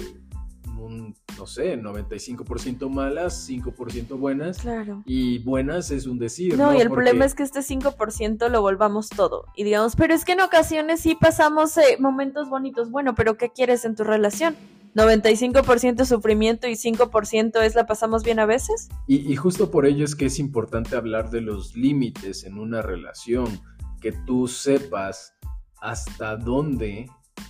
un, 0.80 1.14
no 1.38 1.46
sé, 1.46 1.78
95% 1.80 2.88
malas, 2.88 3.48
5% 3.48 4.18
buenas. 4.18 4.58
Claro. 4.58 5.02
Y 5.06 5.38
buenas 5.40 5.90
es 5.90 6.06
un 6.06 6.18
decir. 6.18 6.56
No, 6.56 6.74
y 6.74 6.80
el 6.80 6.90
problema 6.90 7.24
es 7.24 7.34
que 7.34 7.42
este 7.42 7.60
5% 7.60 8.48
lo 8.48 8.62
volvamos 8.62 9.08
todo. 9.08 9.44
Y 9.54 9.64
digamos, 9.64 9.96
pero 9.96 10.14
es 10.14 10.24
que 10.24 10.32
en 10.32 10.40
ocasiones 10.40 11.00
sí 11.00 11.16
pasamos 11.18 11.76
eh, 11.76 11.96
momentos 11.98 12.48
bonitos. 12.48 12.90
Bueno, 12.90 13.14
pero 13.14 13.36
¿qué 13.36 13.50
quieres 13.50 13.84
en 13.84 13.94
tu 13.94 14.04
relación? 14.04 14.56
95% 14.94 16.04
sufrimiento 16.04 16.66
y 16.66 16.72
5% 16.72 17.62
es 17.62 17.74
la 17.76 17.86
pasamos 17.86 18.24
bien 18.24 18.40
a 18.40 18.46
veces. 18.46 18.88
Y, 19.06 19.32
y, 19.32 19.36
justo 19.36 19.70
por 19.70 19.86
ello 19.86 20.04
es 20.04 20.16
que 20.16 20.26
es 20.26 20.40
importante 20.40 20.96
hablar 20.96 21.30
de 21.30 21.42
los 21.42 21.76
límites 21.76 22.42
en 22.42 22.58
una 22.58 22.82
relación, 22.82 23.60
que 24.00 24.10
tú 24.10 24.48
sepas 24.48 25.34
hasta 25.80 26.36
dónde 26.36 27.08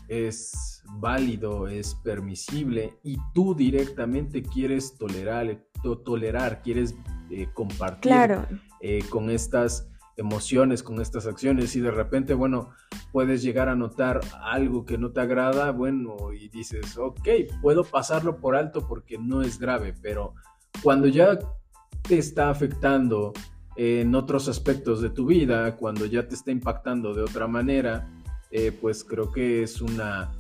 es 0.09 0.83
válido, 0.99 1.69
es 1.69 1.95
permisible 1.95 2.99
y 3.03 3.17
tú 3.35 3.55
directamente 3.55 4.43
quieres 4.43 4.97
tolerar, 4.97 5.65
tolerar 6.05 6.63
quieres 6.63 6.95
eh, 7.31 7.49
compartir 7.53 8.13
eh, 8.81 9.05
con 9.09 9.31
estas 9.31 9.89
emociones, 10.17 10.83
con 10.83 11.01
estas 11.01 11.27
acciones 11.27 11.75
y 11.77 11.81
de 11.81 11.91
repente, 11.91 12.35
bueno, 12.35 12.71
puedes 13.11 13.43
llegar 13.43 13.69
a 13.69 13.75
notar 13.75 14.21
algo 14.43 14.85
que 14.85 14.99
no 14.99 15.13
te 15.13 15.21
agrada, 15.21 15.71
bueno, 15.73 16.33
y 16.33 16.49
dices, 16.49 16.99
ok, 16.99 17.29
puedo 17.63 17.85
pasarlo 17.85 18.39
por 18.39 18.55
alto 18.55 18.87
porque 18.87 19.17
no 19.17 19.43
es 19.43 19.59
grave, 19.59 19.95
pero 20.03 20.35
cuando 20.83 21.07
ya 21.07 21.39
te 22.03 22.19
está 22.19 22.51
afectando 22.51 23.33
en 23.77 24.15
otros 24.15 24.49
aspectos 24.49 25.01
de 25.01 25.09
tu 25.09 25.27
vida, 25.27 25.77
cuando 25.77 26.05
ya 26.05 26.29
te 26.29 26.35
está 26.35 26.51
impactando 26.51 27.15
de 27.15 27.23
otra 27.23 27.47
manera, 27.47 28.11
eh, 28.51 28.73
pues 28.73 29.05
creo 29.05 29.31
que 29.31 29.63
es 29.63 29.81
una, 29.81 30.33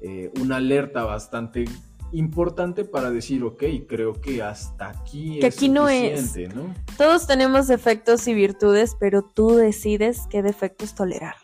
eh, 0.00 0.32
una 0.40 0.56
alerta 0.56 1.04
bastante 1.04 1.66
importante 2.12 2.84
para 2.84 3.10
decir, 3.10 3.44
ok, 3.44 3.62
creo 3.86 4.14
que 4.14 4.42
hasta 4.42 4.88
aquí 4.88 5.38
que 5.40 5.46
aquí 5.46 5.68
no 5.68 5.88
es. 5.88 6.36
¿no? 6.54 6.74
Todos 6.96 7.26
tenemos 7.26 7.68
defectos 7.68 8.26
y 8.28 8.34
virtudes, 8.34 8.96
pero 8.98 9.22
tú 9.22 9.56
decides 9.56 10.22
qué 10.30 10.42
defectos 10.42 10.94
tolerar. 10.94 11.34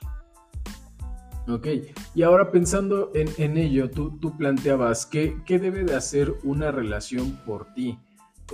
Ok, 1.47 1.67
y 2.15 2.23
ahora 2.23 2.51
pensando 2.51 3.11
en, 3.15 3.59
ello, 3.59 3.91
tú, 3.91 4.19
tú 4.19 4.35
planteabas, 4.39 5.05
¿qué, 5.05 5.37
¿qué, 5.45 5.59
debe 5.59 5.85
de 5.85 5.95
hacer 5.95 6.33
una 6.43 6.73
relación 6.73 7.39
por 7.45 7.75
ti? 7.75 7.99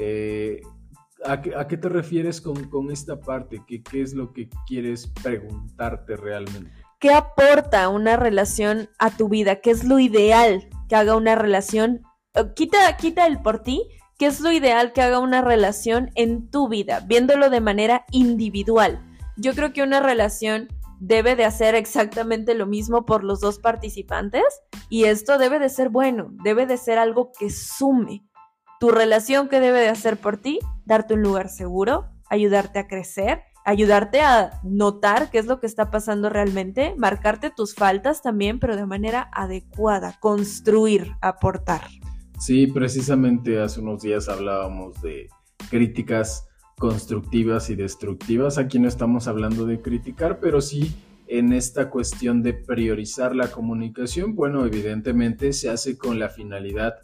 Eh, 0.01 0.61
¿a, 1.25 1.41
qué, 1.41 1.77
te 1.77 1.89
refieres 1.89 2.41
con, 2.41 2.69
con 2.69 2.91
esta 2.91 3.21
parte? 3.21 3.63
¿Qué, 3.69 3.81
¿Qué 3.81 4.03
es 4.03 4.15
lo 4.15 4.33
que 4.33 4.49
quieres 4.67 5.07
preguntarte 5.23 6.17
realmente? 6.17 6.80
¿Qué 7.01 7.15
aporta 7.15 7.89
una 7.89 8.17
relación 8.17 8.91
a 8.99 9.11
tu 9.11 9.31
vida? 9.31 9.63
¿Qué 9.63 9.71
es 9.71 9.85
lo 9.85 9.99
ideal 9.99 10.69
que 10.87 10.97
haga 10.97 11.17
una 11.17 11.35
relación? 11.35 12.03
Eh, 12.35 12.53
quita, 12.55 12.95
quita 12.99 13.27
el 13.27 13.41
por 13.41 13.63
ti. 13.63 13.89
¿Qué 14.19 14.27
es 14.27 14.41
lo 14.41 14.53
ideal 14.53 14.93
que 14.93 15.01
haga 15.01 15.19
una 15.19 15.41
relación 15.41 16.11
en 16.15 16.51
tu 16.51 16.69
vida? 16.69 17.01
Viéndolo 17.01 17.49
de 17.49 17.63
manera 17.63 18.05
individual. 18.11 19.03
Yo 19.39 19.55
creo 19.55 19.73
que 19.73 19.83
una 19.83 20.01
relación 20.01 20.69
debe 20.99 21.37
de 21.37 21.47
hacer 21.47 21.75
exactamente 21.75 22.53
lo 22.53 22.67
mismo 22.67 23.07
por 23.07 23.25
los 23.25 23.41
dos 23.41 23.59
participantes 23.59 24.45
y 24.91 25.05
esto 25.05 25.39
debe 25.39 25.59
de 25.59 25.71
ser 25.71 25.89
bueno, 25.89 26.29
debe 26.45 26.67
de 26.67 26.77
ser 26.77 26.99
algo 26.99 27.33
que 27.33 27.49
sume. 27.49 28.27
Tu 28.79 28.91
relación 28.91 29.49
que 29.49 29.61
debe 29.61 29.81
de 29.81 29.89
hacer 29.89 30.19
por 30.19 30.37
ti, 30.37 30.59
darte 30.85 31.15
un 31.15 31.23
lugar 31.23 31.49
seguro, 31.49 32.11
ayudarte 32.29 32.79
a 32.79 32.89
crecer 32.89 33.43
ayudarte 33.65 34.21
a 34.21 34.61
notar 34.63 35.31
qué 35.31 35.39
es 35.39 35.47
lo 35.47 35.61
que 35.61 35.67
está 35.67 35.91
pasando 35.91 36.29
realmente, 36.29 36.95
marcarte 36.97 37.51
tus 37.51 37.75
faltas 37.75 38.23
también, 38.23 38.59
pero 38.59 38.77
de 38.77 38.87
manera 38.87 39.29
adecuada, 39.33 40.17
construir, 40.21 41.13
aportar. 41.21 41.83
Sí, 42.39 42.67
precisamente 42.67 43.61
hace 43.61 43.81
unos 43.81 44.03
días 44.03 44.29
hablábamos 44.29 45.01
de 45.03 45.29
críticas 45.71 46.49
constructivas 46.79 47.69
y 47.69 47.77
destructivas. 47.77 48.57
Aquí 48.57 48.79
no 48.79 48.89
estamos 48.89 49.29
hablando 49.29 49.67
de 49.67 49.81
criticar, 49.83 50.41
pero 50.41 50.61
sí 50.61 50.95
en 51.29 51.53
esta 51.53 51.91
cuestión 51.91 52.43
de 52.43 52.55
priorizar 52.55 53.37
la 53.37 53.53
comunicación, 53.53 54.35
bueno, 54.35 54.67
evidentemente 54.67 55.53
se 55.53 55.71
hace 55.71 55.97
con 55.97 56.19
la 56.19 56.29
finalidad 56.29 56.95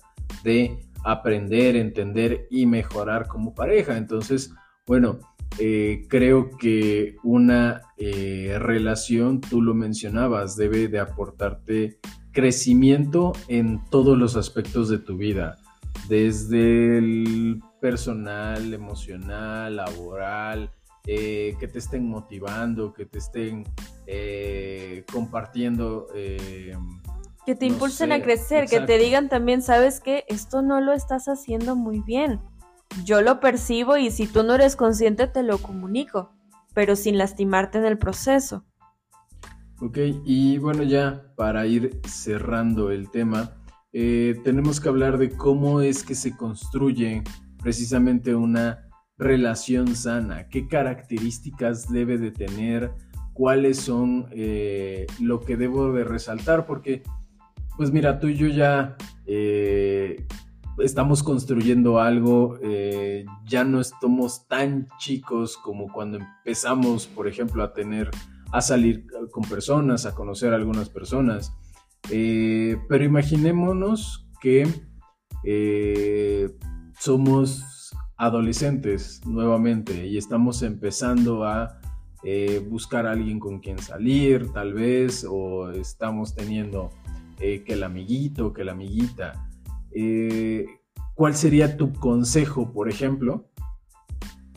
de 0.42 0.80
aprender, 1.04 1.76
entender 1.76 2.48
y 2.50 2.66
mejorar 2.66 3.28
como 3.28 3.54
pareja. 3.54 3.96
Entonces, 3.96 4.52
bueno, 4.86 5.20
eh, 5.58 6.06
creo 6.08 6.50
que 6.50 7.16
una 7.22 7.82
eh, 7.96 8.56
relación, 8.58 9.40
tú 9.40 9.62
lo 9.62 9.74
mencionabas, 9.74 10.56
debe 10.56 10.88
de 10.88 11.00
aportarte 11.00 11.98
crecimiento 12.32 13.32
en 13.48 13.82
todos 13.90 14.18
los 14.18 14.36
aspectos 14.36 14.90
de 14.90 14.98
tu 14.98 15.16
vida, 15.16 15.56
desde 16.08 16.98
el 16.98 17.62
personal, 17.80 18.74
emocional, 18.74 19.76
laboral, 19.76 20.70
eh, 21.06 21.56
que 21.58 21.68
te 21.68 21.78
estén 21.78 22.06
motivando, 22.06 22.92
que 22.92 23.06
te 23.06 23.18
estén 23.18 23.64
compartiendo. 25.10 26.08
que 27.46 27.54
te 27.54 27.64
impulsen 27.64 28.12
a 28.12 28.20
crecer, 28.20 28.68
que 28.68 28.80
te 28.80 28.98
digan 28.98 29.30
también, 29.30 29.62
sabes 29.62 30.00
que 30.00 30.24
esto 30.28 30.60
no 30.60 30.80
lo 30.82 30.92
estás 30.92 31.28
haciendo 31.28 31.76
muy 31.76 32.02
bien 32.02 32.40
yo 33.04 33.22
lo 33.22 33.40
percibo 33.40 33.96
y 33.96 34.10
si 34.10 34.26
tú 34.26 34.42
no 34.42 34.54
eres 34.54 34.76
consciente 34.76 35.26
te 35.26 35.42
lo 35.42 35.58
comunico, 35.58 36.32
pero 36.74 36.96
sin 36.96 37.18
lastimarte 37.18 37.78
en 37.78 37.86
el 37.86 37.98
proceso. 37.98 38.64
Ok, 39.80 39.98
y 40.24 40.58
bueno 40.58 40.82
ya 40.82 41.32
para 41.36 41.66
ir 41.66 42.00
cerrando 42.06 42.90
el 42.90 43.10
tema, 43.10 43.52
eh, 43.92 44.40
tenemos 44.44 44.80
que 44.80 44.88
hablar 44.88 45.18
de 45.18 45.30
cómo 45.30 45.80
es 45.80 46.02
que 46.02 46.14
se 46.14 46.36
construye 46.36 47.22
precisamente 47.62 48.34
una 48.34 48.88
relación 49.18 49.94
sana, 49.96 50.48
qué 50.48 50.68
características 50.68 51.90
debe 51.90 52.18
de 52.18 52.30
tener, 52.30 52.92
cuáles 53.32 53.78
son 53.78 54.28
eh, 54.32 55.06
lo 55.20 55.40
que 55.40 55.56
debo 55.56 55.92
de 55.92 56.04
resaltar, 56.04 56.66
porque 56.66 57.02
pues 57.76 57.90
mira, 57.92 58.18
tú 58.18 58.28
y 58.28 58.36
yo 58.36 58.48
ya 58.48 58.96
eh, 59.26 60.26
estamos 60.78 61.22
construyendo 61.22 62.00
algo, 62.00 62.58
eh, 62.62 63.24
ya 63.44 63.64
no 63.64 63.80
estamos 63.80 64.46
tan 64.46 64.88
chicos 64.98 65.56
como 65.56 65.92
cuando 65.92 66.18
empezamos, 66.18 67.06
por 67.06 67.28
ejemplo, 67.28 67.62
a 67.62 67.72
tener, 67.72 68.10
a 68.52 68.60
salir 68.60 69.06
con 69.30 69.44
personas, 69.44 70.06
a 70.06 70.14
conocer 70.14 70.52
a 70.52 70.56
algunas 70.56 70.90
personas. 70.90 71.52
Eh, 72.10 72.76
pero 72.88 73.04
imaginémonos 73.04 74.28
que 74.40 74.68
eh, 75.44 76.50
somos 76.98 77.92
adolescentes 78.16 79.20
nuevamente 79.26 80.06
y 80.06 80.16
estamos 80.16 80.62
empezando 80.62 81.44
a 81.44 81.80
buscar 82.68 83.06
a 83.06 83.12
alguien 83.12 83.38
con 83.38 83.60
quien 83.60 83.78
salir, 83.78 84.50
tal 84.52 84.74
vez, 84.74 85.24
o 85.30 85.70
estamos 85.70 86.34
teniendo 86.34 86.90
que 87.38 87.62
el 87.68 87.84
amiguito, 87.84 88.52
que 88.52 88.64
la 88.64 88.72
amiguita. 88.72 89.45
Eh, 89.98 90.66
¿cuál 91.14 91.34
sería 91.34 91.78
tu 91.78 91.94
consejo, 91.94 92.70
por 92.70 92.90
ejemplo, 92.90 93.48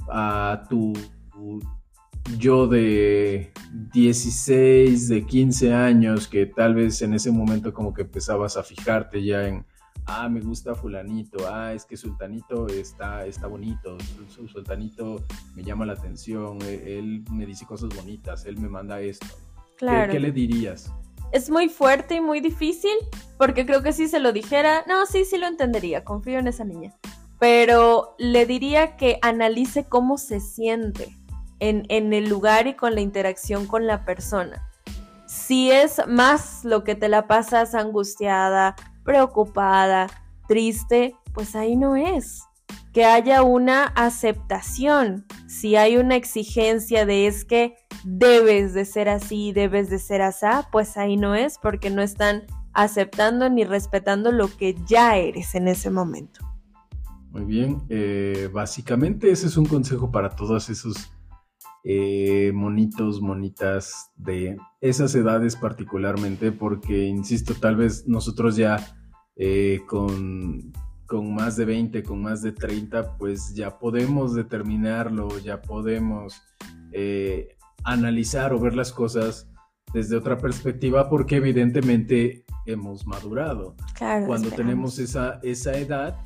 a 0.10 0.64
tu 0.70 0.92
yo 2.38 2.68
de 2.68 3.54
16, 3.94 5.08
de 5.08 5.26
15 5.26 5.74
años, 5.74 6.28
que 6.28 6.46
tal 6.46 6.76
vez 6.76 7.02
en 7.02 7.14
ese 7.14 7.32
momento 7.32 7.74
como 7.74 7.94
que 7.94 8.02
empezabas 8.02 8.58
a 8.58 8.64
fijarte 8.64 9.24
ya 9.24 9.48
en, 9.48 9.66
ah, 10.08 10.28
me 10.28 10.42
gusta 10.42 10.76
fulanito, 10.76 11.48
ah, 11.50 11.74
es 11.74 11.86
que 11.86 11.96
sultanito 11.96 12.68
está, 12.68 13.26
está 13.26 13.48
bonito, 13.48 13.98
su, 14.28 14.46
sultanito 14.50 15.26
me 15.56 15.64
llama 15.64 15.86
la 15.86 15.94
atención, 15.94 16.60
e, 16.64 17.00
él 17.00 17.24
me 17.32 17.46
dice 17.46 17.66
cosas 17.66 17.96
bonitas, 17.96 18.46
él 18.46 18.58
me 18.58 18.68
manda 18.68 19.00
esto. 19.00 19.28
Claro. 19.78 20.12
¿Qué 20.12 20.20
le 20.20 20.34
dirías? 20.34 20.92
Es 21.32 21.50
muy 21.50 21.70
fuerte 21.70 22.16
y 22.16 22.22
muy 22.22 22.40
difícil, 22.40 22.92
porque 23.38 23.66
creo 23.66 23.84
que 23.84 23.94
si 23.94 24.08
se 24.08 24.20
lo 24.20 24.32
dijera, 24.32 24.84
no, 24.88 25.06
sí, 25.06 25.26
sí 25.26 25.38
lo 25.38 25.48
entendería, 25.48 26.04
confío 26.04 26.40
en 26.40 26.48
esa 26.48 26.64
niña. 26.64 26.94
Pero 27.40 28.16
le 28.18 28.46
diría 28.46 28.98
que 28.98 29.20
analice 29.22 29.86
cómo 29.86 30.18
se 30.18 30.40
siente 30.40 31.16
en, 31.60 31.86
en 31.90 32.14
el 32.14 32.28
lugar 32.28 32.68
y 32.68 32.76
con 32.76 32.96
la 32.96 33.02
interacción 33.02 33.66
con 33.66 33.88
la 33.88 34.06
persona. 34.06 34.70
Si 35.26 35.72
es 35.72 36.02
más 36.08 36.66
lo 36.66 36.84
que 36.84 36.96
te 36.96 37.08
la 37.08 37.28
pasas 37.28 37.76
angustiada, 37.76 38.76
preocupada, 39.04 40.08
triste, 40.48 41.16
pues 41.34 41.56
ahí 41.56 41.76
no 41.76 41.96
es. 41.96 42.49
Que 42.94 43.06
haya 43.06 43.44
una 43.44 43.86
aceptación. 43.86 45.26
Si 45.48 45.76
hay 45.76 45.98
una 45.98 46.16
exigencia 46.16 47.06
de 47.06 47.28
es 47.28 47.46
que 47.46 47.76
debes 48.04 48.74
de 48.74 48.86
ser 48.86 49.10
así, 49.10 49.52
debes 49.52 49.90
de 49.90 50.00
ser 50.00 50.22
así, 50.22 50.46
pues 50.72 50.98
ahí 50.98 51.18
no 51.18 51.36
es 51.36 51.58
porque 51.58 51.90
no 51.90 52.02
están 52.02 52.44
aceptando 52.74 53.50
ni 53.50 53.64
respetando 53.64 54.32
lo 54.32 54.48
que 54.48 54.76
ya 54.88 55.18
eres 55.18 55.56
en 55.56 55.68
ese 55.68 55.90
momento. 55.90 56.42
Muy 57.32 57.44
bien, 57.44 57.84
eh, 57.90 58.50
básicamente 58.52 59.30
ese 59.30 59.48
es 59.48 59.58
un 59.58 59.66
consejo 59.66 60.12
para 60.12 60.32
todos 60.32 60.70
esos 60.70 61.12
eh, 61.84 62.52
monitos, 62.54 63.22
monitas 63.22 64.12
de 64.16 64.58
esas 64.82 65.14
edades 65.16 65.56
particularmente, 65.56 66.52
porque, 66.52 67.06
insisto, 67.06 67.54
tal 67.54 67.76
vez 67.76 68.08
nosotros 68.08 68.56
ya 68.56 68.98
eh, 69.36 69.82
con, 69.88 70.74
con 71.10 71.34
más 71.34 71.58
de 71.58 71.66
20, 71.66 72.04
con 72.04 72.22
más 72.22 72.44
de 72.44 72.52
30, 72.52 73.18
pues 73.18 73.54
ya 73.56 73.80
podemos 73.80 74.36
determinarlo, 74.36 75.40
ya 75.40 75.62
podemos 75.62 76.42
analizar 77.84 78.54
o 78.54 78.60
ver 78.60 78.76
las 78.76 78.92
cosas 78.92 79.48
desde 79.94 80.16
otra 80.16 80.38
perspectiva 80.38 81.10
porque 81.10 81.38
evidentemente 81.38 82.46
hemos 82.66 83.08
madurado. 83.08 83.76
Cuando 83.98 84.52
tenemos 84.52 85.00
esa, 85.00 85.40
esa 85.42 85.78
edad, 85.78 86.18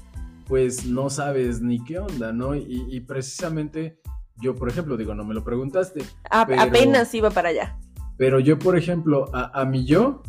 pues 0.48 0.86
no 0.86 1.10
sabes 1.10 1.62
ni 1.62 1.84
qué 1.84 2.00
onda, 2.00 2.34
¿no? 2.34 2.56
Y, 2.56 3.00
precisamente 3.02 4.00
yo, 4.38 4.56
por 4.56 4.70
ejemplo, 4.70 4.98
digo, 4.98 5.16
no 5.16 5.24
me 5.24 5.34
lo 5.34 5.44
preguntaste. 5.44 6.04
apenas 6.30 7.14
iba 7.14 7.30
para 7.30 7.50
allá. 7.50 7.80
Pero 8.18 8.40
yo, 8.40 8.60
por 8.60 8.78
ejemplo, 8.78 9.30
a, 9.34 9.62
a 9.62 9.66
mi 9.66 9.86
yo, 9.86 10.22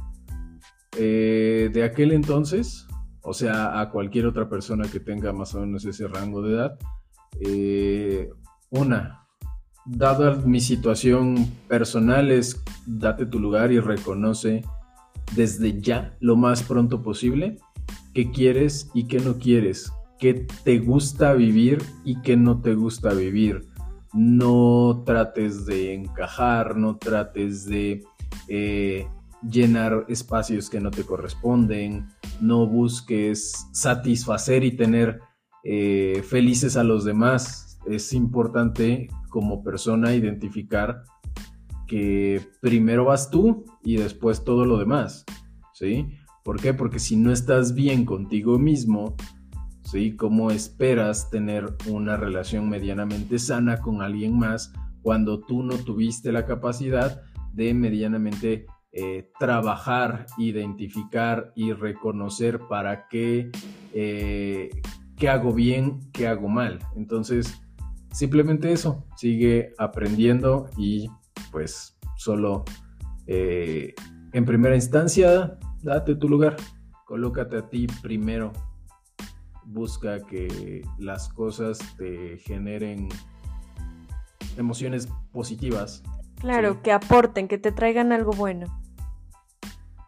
eh, 0.96 1.70
de 1.72 1.84
aquel 1.84 2.12
entonces, 2.12 2.86
o 3.24 3.32
sea, 3.32 3.80
a 3.80 3.90
cualquier 3.90 4.26
otra 4.26 4.48
persona 4.48 4.86
que 4.90 5.00
tenga 5.00 5.32
más 5.32 5.54
o 5.54 5.60
menos 5.60 5.84
ese 5.86 6.06
rango 6.06 6.42
de 6.42 6.54
edad, 6.54 6.78
eh, 7.40 8.30
una, 8.70 9.26
dada 9.86 10.36
mi 10.44 10.60
situación 10.60 11.50
personal, 11.66 12.30
es 12.30 12.62
date 12.86 13.26
tu 13.26 13.38
lugar 13.40 13.72
y 13.72 13.80
reconoce 13.80 14.62
desde 15.34 15.80
ya, 15.80 16.16
lo 16.20 16.36
más 16.36 16.62
pronto 16.62 17.02
posible, 17.02 17.56
qué 18.12 18.30
quieres 18.30 18.90
y 18.94 19.04
qué 19.08 19.20
no 19.20 19.38
quieres, 19.38 19.90
qué 20.18 20.46
te 20.62 20.78
gusta 20.78 21.32
vivir 21.32 21.82
y 22.04 22.20
qué 22.20 22.36
no 22.36 22.60
te 22.60 22.74
gusta 22.74 23.14
vivir. 23.14 23.66
No 24.12 25.02
trates 25.04 25.66
de 25.66 25.94
encajar, 25.94 26.76
no 26.76 26.98
trates 26.98 27.64
de 27.64 28.04
eh, 28.48 29.08
llenar 29.42 30.04
espacios 30.08 30.70
que 30.70 30.80
no 30.80 30.90
te 30.90 31.04
corresponden, 31.04 32.06
no 32.40 32.66
busques 32.66 33.68
satisfacer 33.72 34.64
y 34.64 34.76
tener 34.76 35.20
eh, 35.64 36.22
felices 36.28 36.76
a 36.76 36.84
los 36.84 37.04
demás. 37.04 37.78
Es 37.86 38.12
importante 38.12 39.08
como 39.28 39.62
persona 39.62 40.14
identificar 40.14 41.02
que 41.86 42.40
primero 42.60 43.04
vas 43.04 43.30
tú 43.30 43.64
y 43.82 43.96
después 43.96 44.44
todo 44.44 44.64
lo 44.64 44.78
demás, 44.78 45.24
¿sí? 45.74 46.08
¿Por 46.42 46.60
qué? 46.60 46.74
Porque 46.74 46.98
si 46.98 47.16
no 47.16 47.32
estás 47.32 47.74
bien 47.74 48.04
contigo 48.04 48.58
mismo, 48.58 49.16
¿sí? 49.82 50.16
¿Cómo 50.16 50.50
esperas 50.50 51.30
tener 51.30 51.74
una 51.88 52.16
relación 52.16 52.68
medianamente 52.68 53.38
sana 53.38 53.80
con 53.80 54.02
alguien 54.02 54.38
más 54.38 54.72
cuando 55.02 55.40
tú 55.40 55.62
no 55.62 55.76
tuviste 55.76 56.32
la 56.32 56.46
capacidad 56.46 57.22
de 57.52 57.74
medianamente 57.74 58.66
eh, 58.96 59.28
trabajar, 59.40 60.26
identificar 60.38 61.52
y 61.56 61.72
reconocer 61.72 62.60
para 62.60 63.08
qué, 63.08 63.50
eh, 63.92 64.70
qué 65.16 65.28
hago 65.28 65.52
bien, 65.52 65.98
qué 66.12 66.28
hago 66.28 66.46
mal? 66.46 66.78
Entonces, 66.94 67.60
simplemente 68.12 68.70
eso, 68.70 69.04
sigue 69.16 69.72
aprendiendo 69.78 70.70
y 70.76 71.10
pues 71.50 71.98
solo 72.16 72.64
eh, 73.26 73.96
en 74.32 74.44
primera 74.44 74.76
instancia, 74.76 75.58
date 75.82 76.14
tu 76.14 76.28
lugar, 76.28 76.54
colócate 77.04 77.56
a 77.56 77.68
ti 77.68 77.88
primero, 78.00 78.52
busca 79.64 80.24
que 80.24 80.82
las 80.98 81.28
cosas 81.30 81.80
te 81.98 82.38
generen 82.38 83.08
emociones 84.56 85.08
positivas. 85.32 86.04
Claro, 86.40 86.80
que 86.80 86.92
aporten, 86.92 87.48
que 87.48 87.58
te 87.58 87.72
traigan 87.72 88.12
algo 88.12 88.30
bueno. 88.30 88.83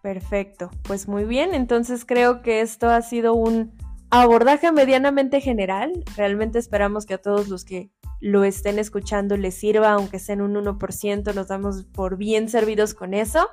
Perfecto, 0.07 0.71
pues 0.85 1.09
muy 1.09 1.25
bien, 1.25 1.53
entonces 1.53 2.05
creo 2.05 2.41
que 2.41 2.61
esto 2.61 2.89
ha 2.89 3.03
sido 3.03 3.35
un 3.35 3.73
abordaje 4.09 4.71
medianamente 4.71 5.41
general. 5.41 6.05
Realmente 6.17 6.61
esperamos 6.61 7.07
que 7.07 7.15
a 7.15 7.19
todos 7.19 7.49
los 7.49 7.65
que 7.65 7.91
lo 8.21 8.45
estén 8.45 8.79
escuchando 8.79 9.37
les 9.37 9.57
sirva, 9.57 9.91
aunque 9.91 10.21
sea 10.21 10.35
en 10.35 10.43
un 10.43 10.55
1%, 10.55 11.35
nos 11.35 11.49
damos 11.49 11.87
por 11.93 12.17
bien 12.19 12.49
servidos 12.49 12.95
con 12.95 13.15
eso. 13.15 13.49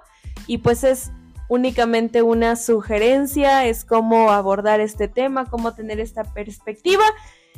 Y 0.46 0.60
pues 0.60 0.84
es 0.84 1.12
únicamente 1.50 2.22
una 2.22 2.56
sugerencia, 2.56 3.66
es 3.66 3.84
cómo 3.84 4.30
abordar 4.30 4.80
este 4.80 5.08
tema, 5.08 5.46
cómo 5.46 5.74
tener 5.74 6.00
esta 6.00 6.24
perspectiva. 6.24 7.04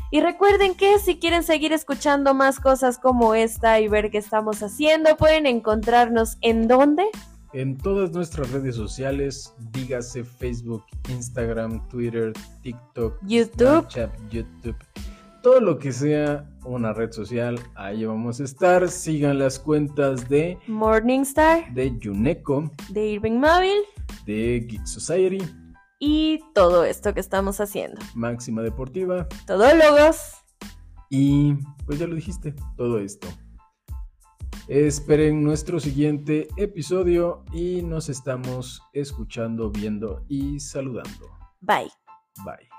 Y 0.10 0.22
recuerden 0.22 0.74
que 0.74 1.00
si 1.00 1.20
quieren 1.20 1.44
seguir 1.44 1.74
escuchando 1.74 2.34
más 2.34 2.62
cosas 2.62 2.98
como 2.98 3.36
esta 3.36 3.78
y 3.82 3.90
ver 3.90 4.10
qué 4.10 4.20
estamos 4.20 4.64
haciendo, 4.64 5.18
pueden 5.18 5.48
encontrarnos 5.48 6.38
en 6.40 6.70
dónde? 6.70 7.04
En 7.56 7.78
todas 7.78 8.12
nuestras 8.12 8.52
redes 8.52 8.76
sociales, 8.76 9.56
dígase 9.72 10.26
Facebook, 10.26 10.84
Instagram, 11.08 11.88
Twitter, 11.88 12.34
TikTok, 12.62 13.18
YouTube, 13.26 13.54
Snapchat, 13.56 14.12
YouTube, 14.30 14.76
todo 15.42 15.62
lo 15.62 15.80
que 15.80 15.94
sea 15.94 16.46
una 16.66 16.92
red 16.92 17.14
social, 17.14 17.58
ahí 17.76 18.04
vamos 18.04 18.42
a 18.42 18.44
estar. 18.44 18.90
Sigan 18.90 19.40
las 19.40 19.58
cuentas 19.58 20.28
de 20.28 20.58
Morningstar, 20.68 21.74
de 21.74 21.98
Yuneco, 21.98 22.70
de 22.90 23.08
Irving 23.12 23.40
Mobile, 23.40 23.86
de 24.26 24.66
Geek 24.68 24.86
Society 24.86 25.42
y 25.98 26.42
todo 26.54 26.84
esto 26.84 27.14
que 27.14 27.22
estamos 27.22 27.62
haciendo. 27.62 28.02
Máxima 28.16 28.64
Deportiva, 28.64 29.30
Todólogos. 29.48 30.34
Y 31.10 31.54
pues 31.86 32.00
ya 32.00 32.08
lo 32.08 32.16
dijiste, 32.16 32.54
todo 32.76 33.00
esto. 33.00 33.30
Esperen 34.68 35.44
nuestro 35.44 35.80
siguiente 35.80 36.48
episodio 36.58 37.44
y 37.54 37.84
nos 37.84 38.10
estamos 38.10 38.82
escuchando, 38.94 39.70
viendo 39.70 40.26
y 40.28 40.60
saludando. 40.60 41.30
Bye. 41.62 41.92
Bye. 42.44 42.75